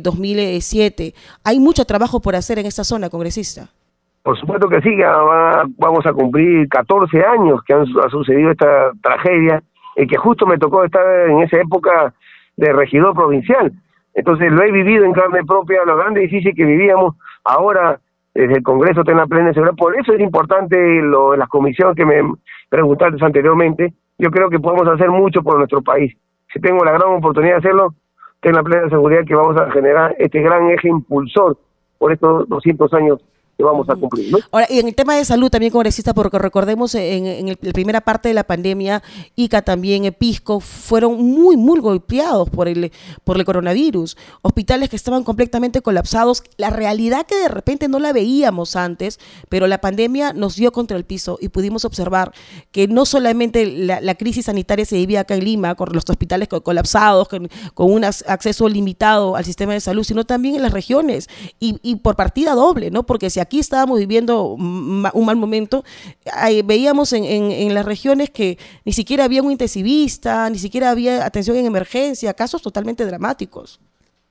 [0.00, 1.06] 2007.
[1.06, 3.68] Eh, Hay mucho trabajo por hacer en esta zona, congresista.
[4.26, 4.90] Por supuesto que sí,
[5.78, 9.62] vamos a cumplir 14 años que han, ha sucedido esta tragedia,
[9.94, 12.12] y que justo me tocó estar en esa época
[12.56, 13.70] de regidor provincial.
[14.14, 17.14] Entonces lo he vivido en carne propia, lo grande y difícil que vivíamos.
[17.44, 18.00] Ahora,
[18.34, 19.76] desde el Congreso, tengo la plena seguridad.
[19.76, 22.20] Por eso es importante lo, las comisiones que me
[22.68, 23.94] preguntaste anteriormente.
[24.18, 26.12] Yo creo que podemos hacer mucho por nuestro país.
[26.52, 27.94] Si tengo la gran oportunidad de hacerlo,
[28.40, 31.56] tengo la plena seguridad que vamos a generar este gran eje impulsor
[31.96, 33.20] por estos 200 años
[33.56, 34.34] que vamos a cumplir.
[34.50, 38.28] Ahora, y en el tema de salud también, congresista, porque recordemos en, la primera parte
[38.28, 39.02] de la pandemia,
[39.34, 42.92] ICA también, Pisco, fueron muy, muy golpeados por el,
[43.24, 44.16] por el coronavirus.
[44.42, 46.42] Hospitales que estaban completamente colapsados.
[46.58, 50.96] La realidad que de repente no la veíamos antes, pero la pandemia nos dio contra
[50.96, 52.32] el piso y pudimos observar
[52.72, 57.28] que no solamente la, crisis sanitaria se vivía acá en Lima, con los hospitales colapsados,
[57.28, 61.96] con, un acceso limitado al sistema de salud, sino también en las regiones y, y
[61.96, 63.04] por partida doble, ¿no?
[63.06, 65.84] Porque si aquí estábamos viviendo un mal momento,
[66.64, 71.56] veíamos en, en, las regiones que ni siquiera había un intensivista, ni siquiera había atención
[71.56, 73.80] en emergencia, casos totalmente dramáticos.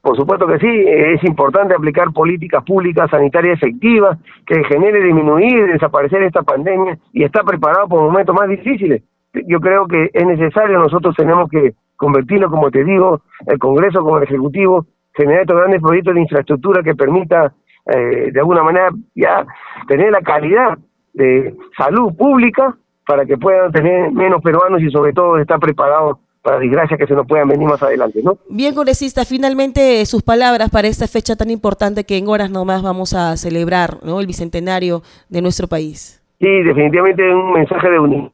[0.02, 6.22] Por supuesto que sí, es importante aplicar políticas públicas sanitarias efectivas que genere disminuir, desaparecer
[6.22, 9.02] esta pandemia y estar preparado por momentos más difíciles.
[9.48, 14.18] Yo creo que es necesario, nosotros tenemos que convertirlo, como te digo, el Congreso como
[14.18, 17.54] el Ejecutivo, generar estos grandes proyectos de infraestructura que permita
[17.88, 19.46] eh, de alguna manera ya
[19.88, 20.78] tener la calidad
[21.14, 26.60] de salud pública para que puedan tener menos peruanos y sobre todo estar preparados para
[26.60, 28.38] desgracia que se nos puedan venir más adelante, ¿no?
[28.50, 33.14] Bien, congresista, finalmente sus palabras para esta fecha tan importante que en horas nomás vamos
[33.14, 34.20] a celebrar, ¿no?
[34.20, 36.22] El bicentenario de nuestro país.
[36.40, 38.32] Sí, definitivamente un mensaje de un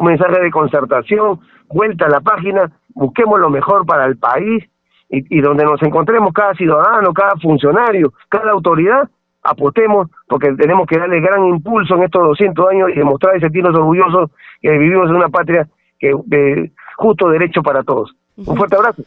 [0.00, 4.64] mensaje de concertación, vuelta a la página, busquemos lo mejor para el país
[5.10, 9.08] y, donde nos encontremos cada ciudadano, cada funcionario, cada autoridad,
[9.42, 13.74] apostemos porque tenemos que darle gran impulso en estos 200 años y demostrar y sentirnos
[13.74, 15.66] orgullosos que vivimos en una patria
[15.98, 18.14] que de justo derecho para todos.
[18.36, 19.02] Un fuerte abrazo.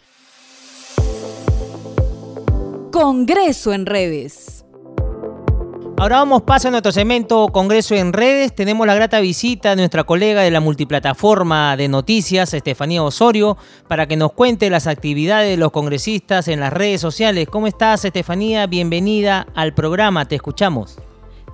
[2.92, 4.61] Congreso en redes.
[6.02, 8.56] Ahora vamos paso a nuestro segmento Congreso en redes.
[8.56, 13.56] Tenemos la grata visita de nuestra colega de la multiplataforma de noticias, Estefanía Osorio,
[13.88, 17.48] para que nos cuente las actividades de los congresistas en las redes sociales.
[17.48, 18.66] ¿Cómo estás, Estefanía?
[18.66, 20.98] Bienvenida al programa, te escuchamos.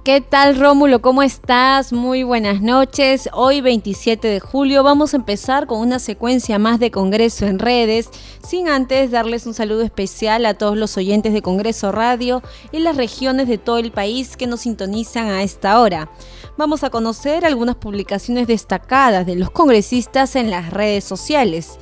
[0.07, 1.01] ¿Qué tal Rómulo?
[1.01, 1.91] ¿Cómo estás?
[1.91, 3.27] Muy buenas noches.
[3.33, 8.09] Hoy 27 de julio vamos a empezar con una secuencia más de Congreso en redes,
[8.41, 12.41] sin antes darles un saludo especial a todos los oyentes de Congreso Radio
[12.71, 16.09] y las regiones de todo el país que nos sintonizan a esta hora.
[16.55, 21.79] Vamos a conocer algunas publicaciones destacadas de los congresistas en las redes sociales.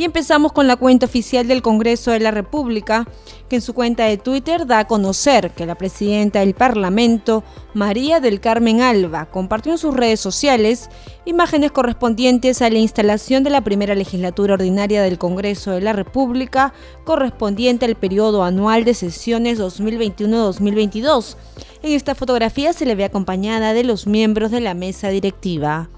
[0.00, 3.06] Y empezamos con la cuenta oficial del Congreso de la República,
[3.50, 7.44] que en su cuenta de Twitter da a conocer que la presidenta del Parlamento,
[7.74, 10.88] María del Carmen Alba, compartió en sus redes sociales
[11.26, 16.72] imágenes correspondientes a la instalación de la primera legislatura ordinaria del Congreso de la República,
[17.04, 21.36] correspondiente al periodo anual de sesiones 2021-2022.
[21.82, 25.90] En esta fotografía se le ve acompañada de los miembros de la mesa directiva.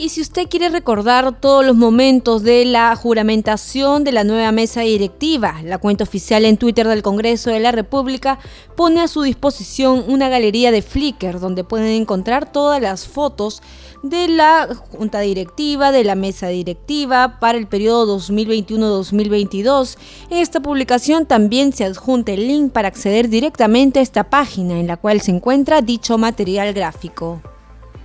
[0.00, 4.82] Y si usted quiere recordar todos los momentos de la juramentación de la nueva mesa
[4.82, 8.38] directiva, la cuenta oficial en Twitter del Congreso de la República
[8.76, 13.60] pone a su disposición una galería de Flickr donde pueden encontrar todas las fotos
[14.04, 19.98] de la junta directiva, de la mesa directiva para el periodo 2021-2022.
[20.30, 24.86] En esta publicación también se adjunta el link para acceder directamente a esta página en
[24.86, 27.42] la cual se encuentra dicho material gráfico.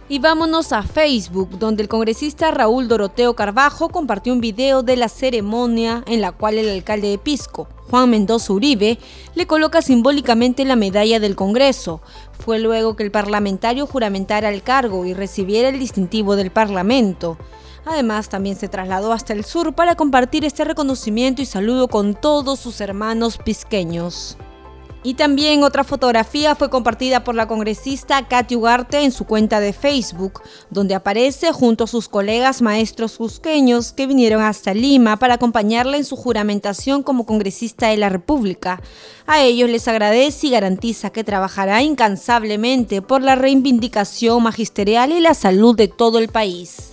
[0.10, 5.08] Y vámonos a Facebook, donde el congresista Raúl Doroteo Carbajo compartió un video de la
[5.08, 9.00] ceremonia en la cual el alcalde de Pisco, Juan Mendoza Uribe,
[9.34, 12.02] le coloca simbólicamente la medalla del Congreso.
[12.38, 17.38] Fue luego que el parlamentario juramentara el cargo y recibiera el distintivo del Parlamento.
[17.86, 22.60] Además, también se trasladó hasta el sur para compartir este reconocimiento y saludo con todos
[22.60, 24.38] sus hermanos pisqueños.
[25.06, 29.74] Y también otra fotografía fue compartida por la congresista Katy Ugarte en su cuenta de
[29.74, 35.98] Facebook, donde aparece junto a sus colegas maestros cusqueños que vinieron hasta Lima para acompañarla
[35.98, 38.82] en su juramentación como congresista de la República.
[39.28, 45.34] A ellos les agradece y garantiza que trabajará incansablemente por la reivindicación magisterial y la
[45.34, 46.93] salud de todo el país.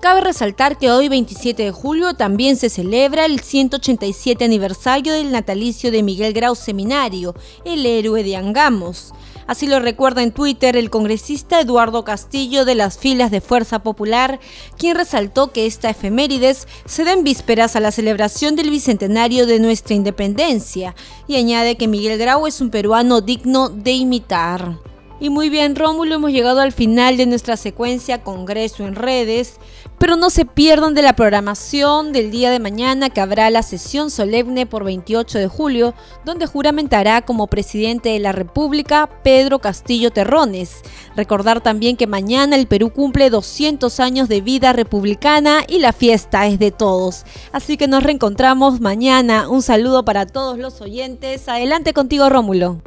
[0.00, 5.90] Cabe resaltar que hoy 27 de julio también se celebra el 187 aniversario del natalicio
[5.90, 7.34] de Miguel Grau Seminario,
[7.66, 9.12] el héroe de Angamos.
[9.46, 14.40] Así lo recuerda en Twitter el congresista Eduardo Castillo de las filas de Fuerza Popular,
[14.78, 19.60] quien resaltó que esta efemérides se da en vísperas a la celebración del bicentenario de
[19.60, 20.94] nuestra independencia
[21.28, 24.78] y añade que Miguel Grau es un peruano digno de imitar.
[25.22, 29.56] Y muy bien, Rómulo, hemos llegado al final de nuestra secuencia Congreso en redes,
[30.00, 34.10] pero no se pierdan de la programación del día de mañana que habrá la sesión
[34.10, 35.92] solemne por 28 de julio,
[36.24, 40.80] donde juramentará como presidente de la República Pedro Castillo Terrones.
[41.16, 46.46] Recordar también que mañana el Perú cumple 200 años de vida republicana y la fiesta
[46.46, 47.26] es de todos.
[47.52, 49.50] Así que nos reencontramos mañana.
[49.50, 51.46] Un saludo para todos los oyentes.
[51.46, 52.80] Adelante contigo, Rómulo.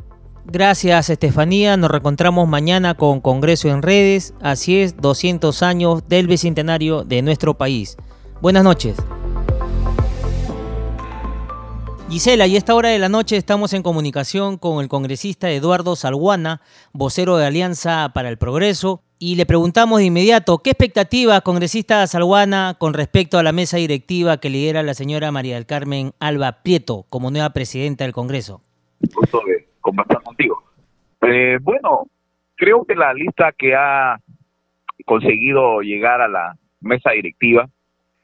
[0.46, 7.04] Gracias Estefanía, nos reencontramos mañana con Congreso en redes, así es, 200 años del bicentenario
[7.04, 7.96] de nuestro país.
[8.42, 8.98] Buenas noches.
[12.10, 15.96] Gisela, y a esta hora de la noche estamos en comunicación con el congresista Eduardo
[15.96, 22.06] Salguana, vocero de Alianza para el Progreso, y le preguntamos de inmediato, ¿qué expectativa, congresista
[22.06, 26.62] Salguana, con respecto a la mesa directiva que lidera la señora María del Carmen Alba
[26.62, 28.62] Prieto como nueva presidenta del Congreso?
[29.84, 30.64] Conversar contigo.
[31.22, 32.08] Eh, bueno,
[32.56, 34.18] creo que la lista que ha
[35.06, 37.70] conseguido llegar a la mesa directiva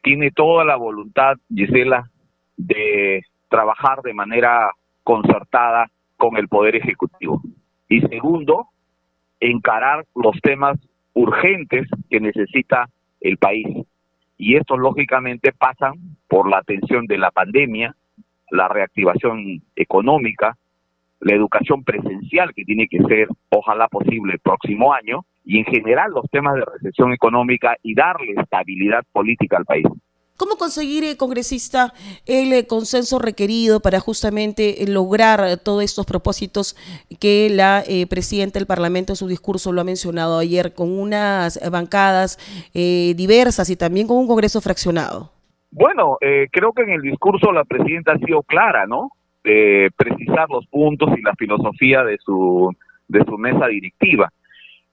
[0.01, 2.09] tiene toda la voluntad, Gisela,
[2.57, 4.71] de trabajar de manera
[5.03, 7.41] concertada con el Poder Ejecutivo.
[7.87, 8.67] Y segundo,
[9.39, 10.77] encarar los temas
[11.13, 12.89] urgentes que necesita
[13.19, 13.67] el país.
[14.37, 15.95] Y estos lógicamente pasan
[16.27, 17.95] por la atención de la pandemia,
[18.51, 20.55] la reactivación económica,
[21.19, 26.11] la educación presencial que tiene que ser, ojalá posible, el próximo año, y en general
[26.11, 29.85] los temas de recesión económica y darle estabilidad política al país.
[30.39, 31.93] ¿Cómo conseguir, eh, congresista,
[32.25, 36.77] el eh, consenso requerido para justamente eh, lograr todos estos propósitos
[37.19, 42.37] que la presidenta del Parlamento en su discurso lo ha mencionado ayer, con unas bancadas
[42.73, 45.33] diversas y también con un Congreso fraccionado?
[45.71, 46.17] Bueno,
[46.51, 49.11] creo que en el discurso la presidenta ha sido clara, ¿no?
[49.49, 52.71] De precisar los puntos y la filosofía de su,
[53.07, 54.29] de su mesa directiva.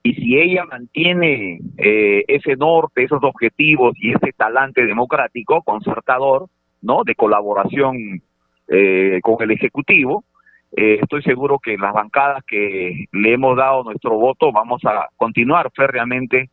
[0.03, 6.47] y si ella mantiene eh, ese norte, esos objetivos y ese talante democrático, concertador,
[6.81, 7.03] ¿no?
[7.03, 8.21] De colaboración
[8.69, 10.23] eh, con el Ejecutivo,
[10.77, 15.71] eh, estoy seguro que las bancadas que le hemos dado nuestro voto vamos a continuar
[15.75, 16.49] férreamente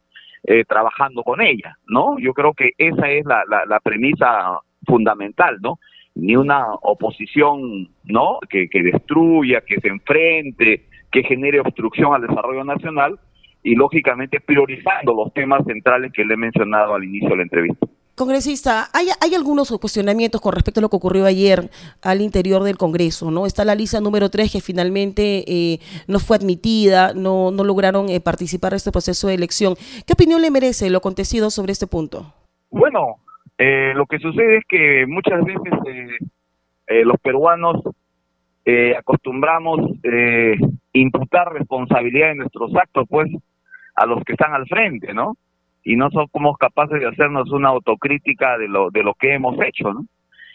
[0.68, 2.18] trabajando con ella, ¿no?
[2.18, 5.78] Yo creo que esa es la, la, premisa fundamental, ¿no?
[6.14, 8.38] Ni una oposición, ¿no?
[8.48, 13.18] Que, que destruya, que se enfrente, que genere obstrucción al desarrollo nacional,
[13.64, 17.86] y lógicamente priorizando los temas centrales que le he mencionado al inicio de la entrevista.
[18.14, 21.68] Congresista, ¿hay, hay algunos cuestionamientos con respecto a lo que ocurrió ayer
[22.00, 23.44] al interior del Congreso, ¿no?
[23.44, 28.20] Está la lista número 3 que finalmente eh, no fue admitida, no, no lograron eh,
[28.20, 29.74] participar en este proceso de elección.
[30.06, 32.32] ¿Qué opinión le merece lo acontecido sobre este punto?
[32.70, 33.16] Bueno,
[33.58, 35.72] eh, lo que sucede es que muchas veces
[37.04, 37.82] los peruanos
[38.98, 39.80] acostumbramos
[40.94, 43.30] imputar responsabilidad en nuestros actos, pues,
[43.96, 45.36] a los que están al frente, ¿no?
[45.82, 49.92] Y no somos capaces de hacernos una autocrítica de lo, de lo que hemos hecho,
[49.92, 50.06] ¿no?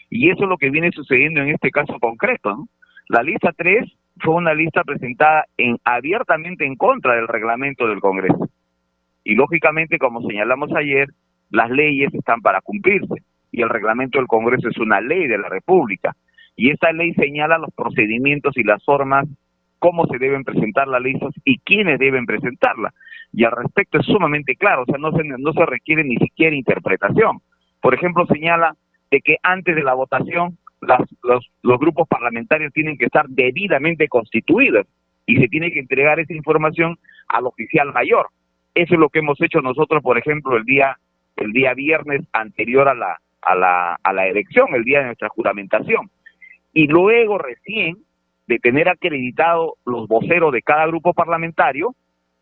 [0.08, 2.68] Y eso es lo que viene sucediendo en este caso concreto, ¿no?
[3.08, 8.48] La lista 3 fue una lista presentada en abiertamente en contra del reglamento del Congreso.
[9.24, 11.08] Y lógicamente, como señalamos ayer,
[11.50, 13.22] las leyes están para cumplirse
[13.52, 16.14] y el reglamento del Congreso es una ley de la República.
[16.56, 19.26] Y esa ley señala los procedimientos y las formas
[19.78, 22.92] cómo se deben presentar las listas y quiénes deben presentarla
[23.32, 26.54] y al respecto es sumamente claro, o sea, no se, no se requiere ni siquiera
[26.54, 27.40] interpretación.
[27.80, 28.74] Por ejemplo, señala
[29.10, 34.08] de que antes de la votación las, los, los grupos parlamentarios tienen que estar debidamente
[34.08, 34.86] constituidos
[35.26, 36.98] y se tiene que entregar esa información
[37.28, 38.28] al oficial mayor.
[38.74, 40.96] Eso es lo que hemos hecho nosotros, por ejemplo, el día
[41.36, 45.28] el día viernes anterior a la a la a la elección, el día de nuestra
[45.28, 46.10] juramentación.
[46.72, 47.96] Y luego recién
[48.46, 51.94] de tener acreditado los voceros de cada grupo parlamentario,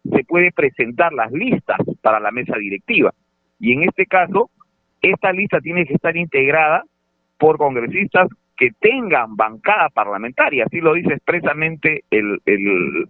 [0.05, 3.13] se puede presentar las listas para la mesa directiva.
[3.61, 4.51] Y en este caso,
[5.03, 6.85] esta lista tiene que estar integrada
[7.39, 13.09] por congresistas que tengan bancada parlamentaria, así lo dice expresamente el, el,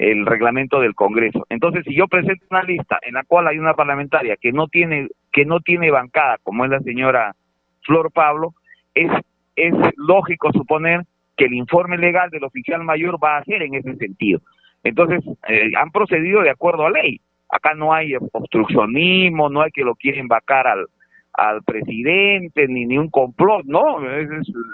[0.00, 1.44] el reglamento del Congreso.
[1.50, 5.08] Entonces, si yo presento una lista en la cual hay una parlamentaria que no tiene
[5.30, 7.36] que no tiene bancada, como es la señora
[7.82, 8.54] Flor Pablo,
[8.94, 9.10] es
[9.56, 11.02] es lógico suponer
[11.36, 14.40] que el informe legal del oficial mayor va a ser en ese sentido.
[14.84, 17.20] Entonces, eh, han procedido de acuerdo a ley.
[17.50, 20.86] Acá no hay obstruccionismo, no hay que lo quieren vacar al,
[21.34, 24.02] al presidente, ni, ni un complot, ¿no?
[24.10, 24.30] Es,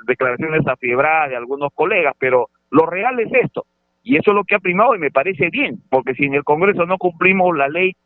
[0.07, 3.67] declaraciones afiebradas de algunos colegas, pero lo real es esto.
[4.09, 6.45] Y eso es lo que ha primado y me parece bien, porque si en el
[6.45, 7.97] Congreso no cumplimos la ley,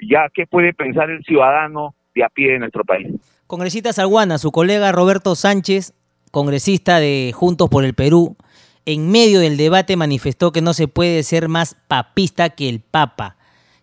[0.00, 3.06] ya qué puede pensar el ciudadano de a pie de nuestro país.
[3.46, 5.94] Congresista Salguana, su colega Roberto Sánchez,
[6.32, 8.36] congresista de Juntos por el Perú,
[8.84, 13.36] en medio del debate manifestó que no se puede ser más papista que el Papa,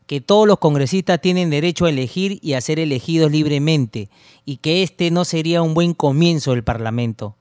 [0.08, 4.10] que todos los congresistas tienen derecho a elegir y a ser elegidos libremente,
[4.44, 7.38] y que este no sería un buen comienzo del Parlamento.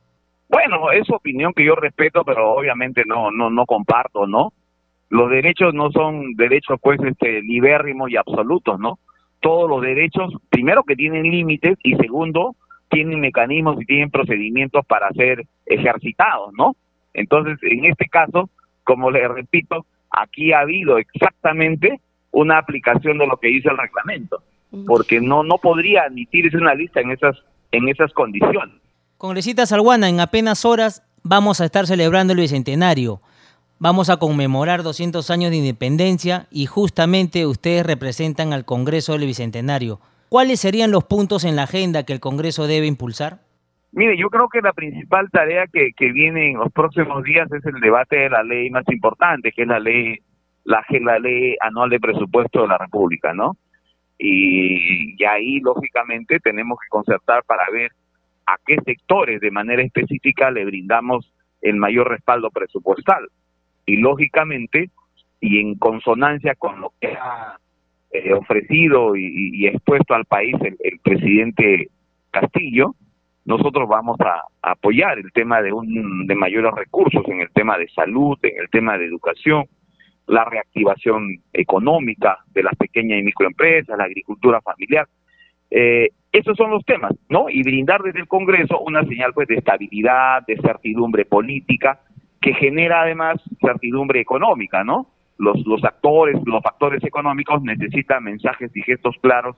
[0.50, 4.52] Bueno, es opinión que yo respeto, pero obviamente no, no, no comparto, ¿no?
[5.08, 8.98] Los derechos no son derechos pues este libérrimos y absolutos, ¿no?
[9.40, 12.56] Todos los derechos, primero que tienen límites y segundo,
[12.88, 16.74] tienen mecanismos y tienen procedimientos para ser ejercitados, ¿no?
[17.14, 18.50] Entonces, en este caso,
[18.82, 22.00] como le repito, aquí ha habido exactamente
[22.32, 24.42] una aplicación de lo que dice el reglamento,
[24.84, 27.36] porque no no podría admitirse una lista en esas
[27.70, 28.79] en esas condiciones.
[29.20, 33.20] Congresista Salguana, en apenas horas vamos a estar celebrando el bicentenario.
[33.78, 40.00] Vamos a conmemorar 200 años de independencia y justamente ustedes representan al Congreso del Bicentenario.
[40.30, 43.40] ¿Cuáles serían los puntos en la agenda que el Congreso debe impulsar?
[43.92, 47.62] Mire, yo creo que la principal tarea que, que viene en los próximos días es
[47.66, 50.16] el debate de la ley más importante, que es la ley,
[50.64, 53.58] la, la ley anual de presupuesto de la República, ¿no?
[54.16, 57.90] Y ahí, lógicamente, tenemos que concertar para ver
[58.52, 63.28] a qué sectores de manera específica le brindamos el mayor respaldo presupuestal.
[63.86, 64.90] Y, lógicamente,
[65.40, 67.58] y en consonancia con lo que ha
[68.12, 71.88] eh, ofrecido y, expuesto al país el, el presidente
[72.30, 72.94] Castillo,
[73.44, 77.88] nosotros vamos a, apoyar el tema de, un, de mayores recursos en el tema de
[77.88, 79.64] salud, en el tema de educación,
[80.26, 85.08] la reactivación económica de las pequeñas y microempresas, la agricultura familiar.
[85.70, 87.48] Eh, esos son los temas, ¿no?
[87.48, 92.00] Y brindar desde el Congreso una señal pues de estabilidad, de certidumbre política,
[92.40, 95.08] que genera además certidumbre económica, ¿no?
[95.38, 99.56] Los, actores, los factores económicos necesitan mensajes y gestos claros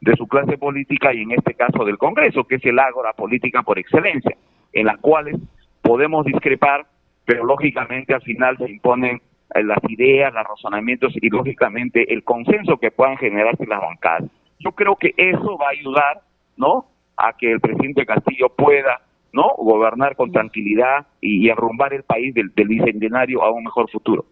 [0.00, 3.62] de su clase política y en este caso del Congreso, que es el ágora política
[3.62, 4.34] por excelencia,
[4.72, 5.36] en las cuales
[5.82, 6.86] podemos discrepar,
[7.26, 9.20] pero lógicamente al final se imponen
[9.54, 14.30] eh, las ideas, los razonamientos y lógicamente el consenso que puedan generarse las bancadas.
[14.60, 16.22] Yo creo que eso va a ayudar,
[16.56, 16.86] ¿no?
[17.16, 19.00] A que el presidente Castillo pueda
[19.32, 19.54] ¿no?
[19.56, 24.26] Gobernar con tranquilidad y, arrumbar el país del, del, bicentenario a un mejor futuro.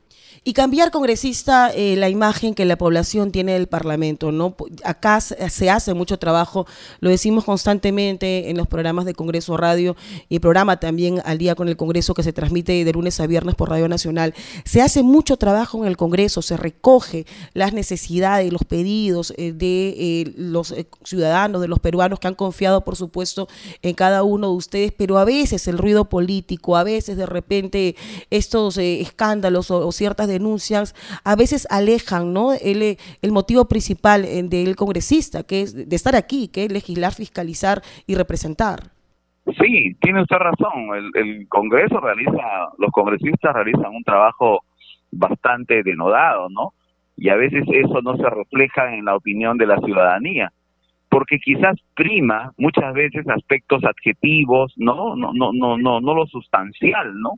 [0.44, 4.54] Y cambiar, congresista, eh, la imagen que la población tiene del Parlamento, ¿no?
[4.84, 6.64] Acá se hace mucho trabajo,
[7.00, 9.96] lo decimos constantemente en los programas de Congreso Radio
[10.28, 13.26] y el programa también al día con el Congreso que se transmite de lunes a
[13.26, 14.32] viernes por Radio Nacional.
[14.64, 19.88] Se hace mucho trabajo en el Congreso, se recoge las necesidades, los pedidos eh, de
[19.98, 23.48] eh, los ciudadanos, de los peruanos que han confiado, por supuesto,
[23.82, 27.94] en cada uno de ustedes pero a veces el ruido político, a veces de repente
[28.30, 32.52] estos eh, escándalos o, ciertas denuncias, a veces alejan ¿no?
[32.52, 37.12] el, el motivo principal eh, del congresista, que es de estar aquí, que es legislar,
[37.12, 38.80] fiscalizar y representar.
[39.60, 40.94] Sí, tiene usted razón.
[40.94, 44.60] El, el Congreso realiza, los congresistas realizan un trabajo
[45.10, 46.74] bastante denodado, ¿no?
[47.16, 50.52] Y a veces eso no se refleja en la opinión de la ciudadanía
[51.08, 57.18] porque quizás prima muchas veces aspectos adjetivos, no, no, no, no, no, no lo sustancial,
[57.18, 57.34] ¿no?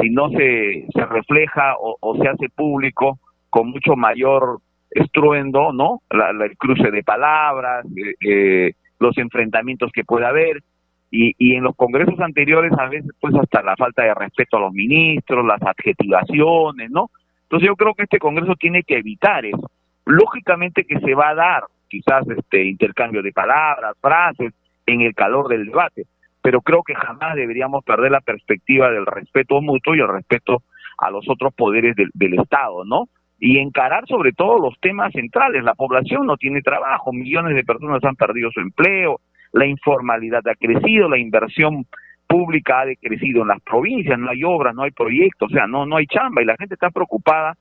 [0.00, 4.60] Si no se, se refleja o, se hace público con mucho mayor
[4.92, 6.02] estruendo, ¿no?
[6.10, 10.62] el cruce de palabras, eh, eh, los enfrentamientos que puede haber,
[11.10, 14.60] y, y en los congresos anteriores a veces pues hasta la falta de respeto a
[14.60, 17.10] los ministros, las adjetivaciones, ¿no?
[17.42, 19.68] Entonces yo creo que este congreso tiene que evitar eso.
[20.04, 24.54] Lógicamente que se va a dar quizás este intercambio de palabras, frases,
[24.86, 26.04] en el calor del debate,
[26.42, 30.62] pero creo que jamás deberíamos perder la perspectiva del respeto mutuo y el respeto
[30.98, 33.08] a los otros poderes del, Estado, ¿no?
[33.38, 35.64] Y encarar sobre todo los temas centrales.
[35.64, 39.20] La población no tiene trabajo, millones de personas han perdido su empleo,
[39.52, 41.86] la informalidad ha crecido, la inversión
[42.26, 45.86] pública ha decrecido en las provincias, no hay obras, no hay proyectos, o sea, no,
[45.86, 47.54] no hay chamba y la gente está preocupada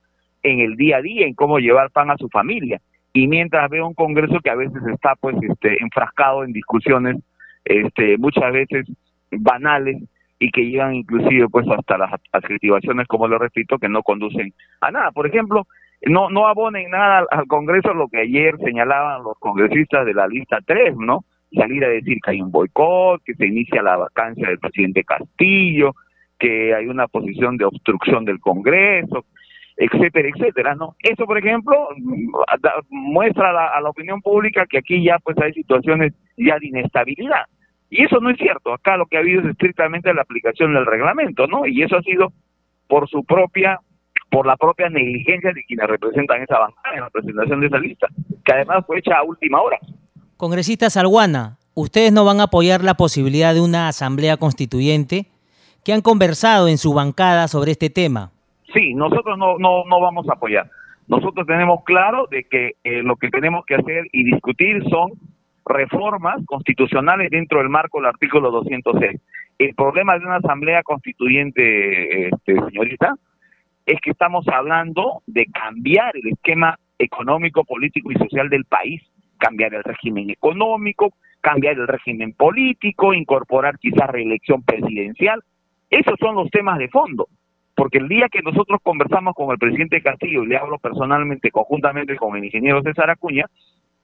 [0.43, 2.79] en el día a día, en cómo llevar pan a su familia
[3.13, 7.17] y mientras veo un Congreso que a veces está pues este enfrascado en discusiones
[7.65, 8.85] este muchas veces
[9.31, 9.97] banales
[10.39, 14.91] y que llegan inclusive pues hasta las adjetivaciones como lo repito que no conducen a
[14.91, 15.11] nada.
[15.11, 15.67] Por ejemplo
[16.05, 20.59] no no abonen nada al, Congreso lo que ayer señalaban los congresistas de la lista
[20.65, 24.59] 3 no salir a decir que hay un boicot que se inicia la vacancia del
[24.59, 25.95] presidente Castillo
[26.37, 29.25] que hay una posición de obstrucción del Congreso
[29.79, 30.95] etcétera, etcétera, ¿no?
[30.99, 31.87] Eso, por ejemplo,
[32.89, 37.45] muestra a la, opinión pública que aquí ya pues hay situaciones ya de inestabilidad.
[37.89, 38.73] Y eso no es cierto.
[38.73, 41.65] Acá lo que ha habido es estrictamente la aplicación del reglamento, ¿no?
[41.65, 42.33] Y eso ha sido
[42.87, 43.79] por su propia,
[44.29, 48.07] por la propia negligencia de quienes representan esa bancada en la presentación de esa lista,
[48.43, 49.79] que además fue hecha a última hora.
[50.37, 55.27] Congresista Salguana, ¿ustedes no van a apoyar la posibilidad de una asamblea constituyente?
[55.83, 58.31] que han conversado en su bancada sobre este tema?
[58.73, 60.69] Sí, nosotros no, no, no vamos a apoyar.
[61.07, 65.13] Nosotros tenemos claro de que eh, lo que tenemos que hacer y discutir son
[65.65, 69.19] reformas constitucionales dentro del marco del artículo 206.
[69.57, 73.15] El problema de una asamblea constituyente, este, señorita,
[73.85, 79.01] es que estamos hablando de cambiar el esquema económico, político y social del país,
[79.39, 85.41] cambiar el régimen económico, cambiar el régimen político, incorporar quizás reelección presidencial.
[85.89, 87.27] Esos son los temas de fondo
[87.79, 92.17] porque el día que nosotros conversamos con el presidente Castillo, y le hablo personalmente, conjuntamente
[92.17, 93.45] con el ingeniero César Acuña,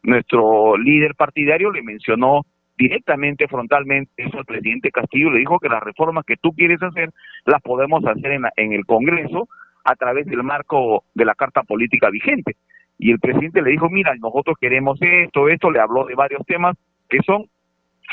[0.01, 2.43] nuestro líder partidario le mencionó
[2.77, 7.09] directamente, frontalmente, eso al presidente Castillo, le dijo que las reformas que tú quieres hacer
[7.45, 9.49] las podemos hacer en, en el Congreso
[9.83, 12.55] a través del marco de la Carta Política vigente.
[12.97, 16.77] Y el presidente le dijo, mira, nosotros queremos esto, esto, le habló de varios temas
[17.09, 17.47] que son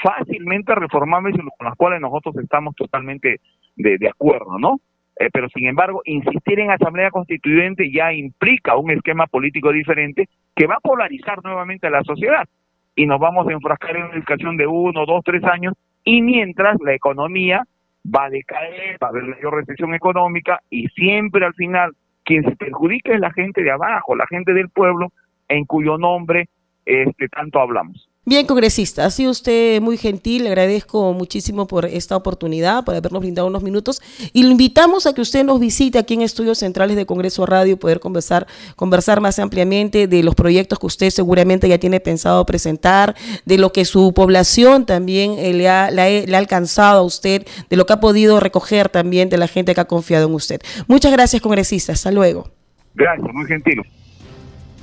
[0.02, 3.40] fácilmente reformables y con los cuales nosotros estamos totalmente
[3.76, 4.80] de acuerdo, ¿no?
[5.18, 10.66] Eh, pero sin embargo, insistir en asamblea constituyente ya implica un esquema político diferente que
[10.66, 12.48] va a polarizar nuevamente a la sociedad
[12.96, 16.80] y nos vamos a enfrascar en una educación de uno, dos, tres años y mientras
[16.80, 17.64] la economía
[18.04, 21.92] va a decaer, va a haber mayor recesión económica y siempre al final
[22.24, 25.12] quien se perjudica es la gente de abajo, la gente del pueblo
[25.48, 26.48] en cuyo nombre
[26.84, 28.08] este tanto hablamos.
[28.24, 33.20] Bien, congresista, ha sido usted muy gentil, le agradezco muchísimo por esta oportunidad, por habernos
[33.20, 34.00] brindado unos minutos
[34.32, 37.76] y lo invitamos a que usted nos visite aquí en Estudios Centrales de Congreso Radio,
[37.76, 38.46] poder conversar,
[38.76, 43.72] conversar más ampliamente de los proyectos que usted seguramente ya tiene pensado presentar, de lo
[43.72, 47.94] que su población también eh, le, ha, le ha alcanzado a usted, de lo que
[47.94, 50.60] ha podido recoger también de la gente que ha confiado en usted.
[50.86, 52.52] Muchas gracias, congresista, hasta luego.
[52.94, 53.82] Gracias, muy gentil.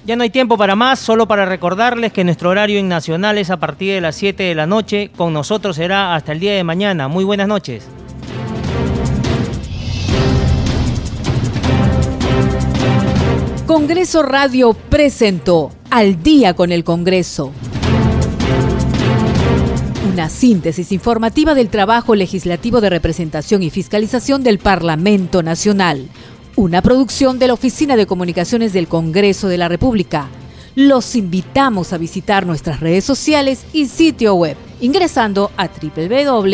[0.10, 3.52] Ya no hay tiempo para más, solo para recordarles que nuestro horario en Nacional es
[3.52, 5.12] a partir de las 7 de la noche.
[5.16, 7.08] Con nosotros será hasta el día de mañana.
[7.08, 7.86] Muy buenas noches.
[13.68, 17.52] Congreso Radio presentó Al día con el Congreso.
[20.12, 26.10] Una síntesis informativa del trabajo legislativo de representación y fiscalización del Parlamento Nacional.
[26.60, 30.28] Una producción de la Oficina de Comunicaciones del Congreso de la República.
[30.76, 36.50] Los invitamos a visitar nuestras redes sociales y sitio web ingresando a www.go.p.